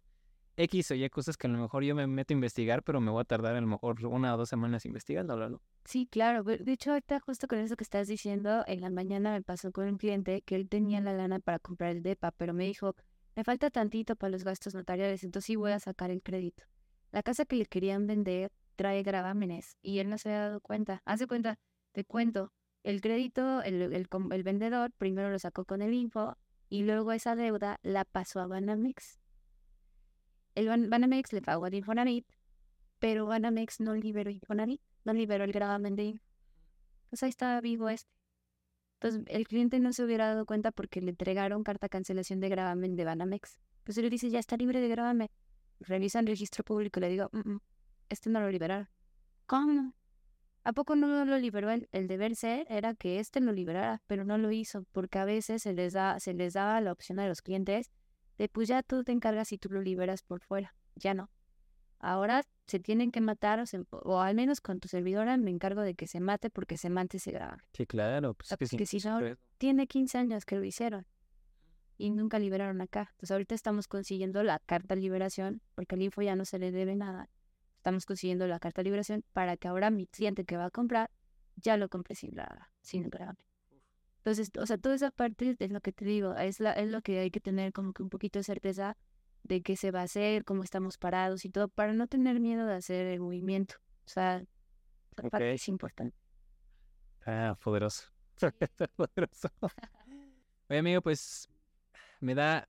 [0.57, 3.11] X o Y cosas que a lo mejor yo me meto a investigar, pero me
[3.11, 5.62] voy a tardar a lo mejor una o dos semanas investigándolo, ¿no?
[5.84, 6.42] Sí, claro.
[6.42, 9.88] De hecho, ahorita justo con eso que estás diciendo, en la mañana me pasó con
[9.88, 12.94] un cliente que él tenía la lana para comprar el DEPA, pero me dijo,
[13.34, 16.64] me falta tantito para los gastos notariales, entonces sí voy a sacar el crédito.
[17.11, 21.03] La casa que le querían vender trae gravámenes y él no se había dado cuenta.
[21.05, 21.59] Hace cuenta,
[21.92, 26.36] te cuento, el crédito, el, el, el vendedor primero lo sacó con el info
[26.68, 29.21] y luego esa deuda la pasó a Banamex.
[30.55, 32.26] El Ban- Banamex le pagó al Infonavit,
[32.98, 36.20] pero Banamex no liberó Infonavit, no liberó el gravamen de.
[37.11, 38.11] Pues ahí estaba vivo este.
[39.00, 42.94] Entonces el cliente no se hubiera dado cuenta porque le entregaron carta cancelación de gravamen
[42.94, 43.59] de Banamex.
[43.82, 45.28] Pues él le dice, ya está libre de gravamen.
[45.80, 47.61] Revisa el registro público y le digo, "Mm, mm,
[48.11, 48.88] este no lo liberaron.
[49.46, 49.94] ¿Cómo?
[50.62, 51.88] ¿A poco no lo liberó él?
[51.90, 55.62] El deber ser era que este lo liberara, pero no lo hizo, porque a veces
[55.62, 57.90] se les da, se les daba la opción a los clientes
[58.38, 60.74] de pues ya tú te encargas y tú lo liberas por fuera.
[60.96, 61.30] Ya no.
[61.98, 65.82] Ahora se tienen que matar, o, se- o al menos con tu servidora me encargo
[65.82, 67.58] de que se mate porque se mate se graba.
[67.72, 68.34] Sí, claro.
[68.34, 68.76] Pues sea, es que sí.
[68.76, 69.20] porque si no,
[69.58, 71.06] Tiene 15 años que lo hicieron
[71.98, 73.08] y nunca liberaron acá.
[73.12, 76.72] Entonces ahorita estamos consiguiendo la carta de liberación porque al info ya no se le
[76.72, 77.28] debe nada.
[77.76, 81.10] Estamos consiguiendo la carta de liberación para que ahora mi cliente que va a comprar
[81.56, 83.08] ya lo compre sin la sin.
[84.24, 87.02] Entonces, o sea, toda esa parte es lo que te digo, es, la, es lo
[87.02, 88.96] que hay que tener como que un poquito de certeza
[89.42, 92.64] de qué se va a hacer, cómo estamos parados y todo, para no tener miedo
[92.64, 93.74] de hacer el movimiento.
[94.04, 94.44] O sea,
[95.10, 96.16] esa parte es importante.
[97.26, 98.12] Ah, poderoso.
[98.96, 99.48] poderoso.
[100.68, 101.48] Oye, amigo, pues
[102.20, 102.68] me da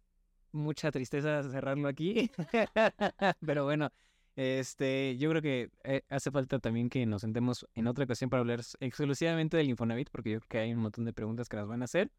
[0.51, 2.32] mucha tristeza cerrarlo aquí.
[3.45, 3.91] Pero bueno,
[4.36, 8.42] este, yo creo que eh, hace falta también que nos sentemos en otra ocasión para
[8.42, 11.68] hablar exclusivamente del Infonavit, porque yo creo que hay un montón de preguntas que nos
[11.68, 12.12] van a hacer.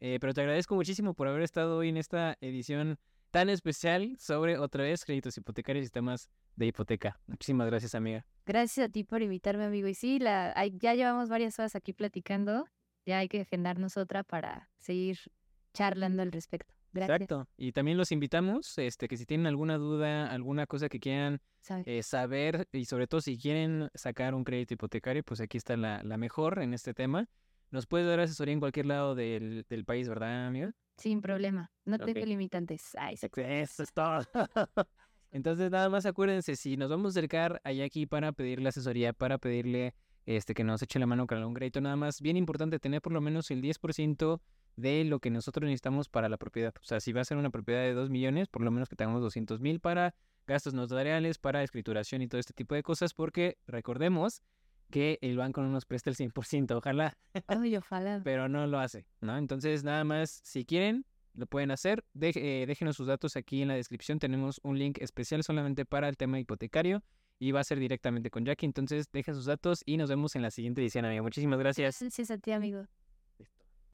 [0.00, 2.98] Eh, pero te agradezco muchísimo por haber estado hoy en esta edición
[3.30, 7.20] tan especial sobre otra vez créditos hipotecarios y sistemas de hipoteca.
[7.26, 8.26] Muchísimas gracias, amiga.
[8.46, 9.88] Gracias a ti por invitarme, amigo.
[9.88, 12.66] Y sí, la, ya llevamos varias horas aquí platicando.
[13.04, 15.18] Ya hay que agendarnos otra para seguir
[15.74, 16.74] charlando al respecto.
[16.92, 17.20] Gracias.
[17.20, 17.48] Exacto.
[17.56, 21.40] Y también los invitamos, este, que si tienen alguna duda, alguna cosa que quieran
[21.86, 26.02] eh, saber y sobre todo si quieren sacar un crédito hipotecario, pues aquí está la,
[26.02, 27.28] la mejor en este tema.
[27.70, 30.72] Nos puede dar asesoría en cualquier lado del, del país, ¿verdad, amiga?
[30.96, 31.70] Sin problema.
[31.84, 32.26] No tengo Ok.
[32.26, 32.90] limitantes.
[32.98, 33.28] Ay, sí.
[33.36, 34.20] Eso es todo.
[35.30, 39.38] Entonces, nada más acuérdense, si nos vamos a acercar allá aquí para pedirle asesoría, para
[39.38, 39.94] pedirle
[40.26, 43.12] este que nos eche la mano con un crédito, nada más, bien importante tener por
[43.12, 44.40] lo menos el 10%
[44.80, 46.74] de lo que nosotros necesitamos para la propiedad.
[46.80, 48.96] O sea, si va a ser una propiedad de 2 millones, por lo menos que
[48.96, 50.14] tengamos 200 mil para
[50.46, 54.42] gastos notariales, para escrituración y todo este tipo de cosas, porque recordemos
[54.90, 57.16] que el banco no nos presta el 100%, ojalá,
[57.46, 58.20] Ay, ojalá.
[58.24, 59.36] pero no lo hace, ¿no?
[59.38, 61.04] Entonces, nada más, si quieren,
[61.34, 62.04] lo pueden hacer.
[62.12, 64.18] Dej- eh, déjenos sus datos aquí en la descripción.
[64.18, 67.04] Tenemos un link especial solamente para el tema hipotecario
[67.38, 68.66] y va a ser directamente con Jackie.
[68.66, 71.22] Entonces, dejen sus datos y nos vemos en la siguiente edición, amigo.
[71.22, 72.00] Muchísimas gracias.
[72.00, 72.86] Gracias a ti, amigo.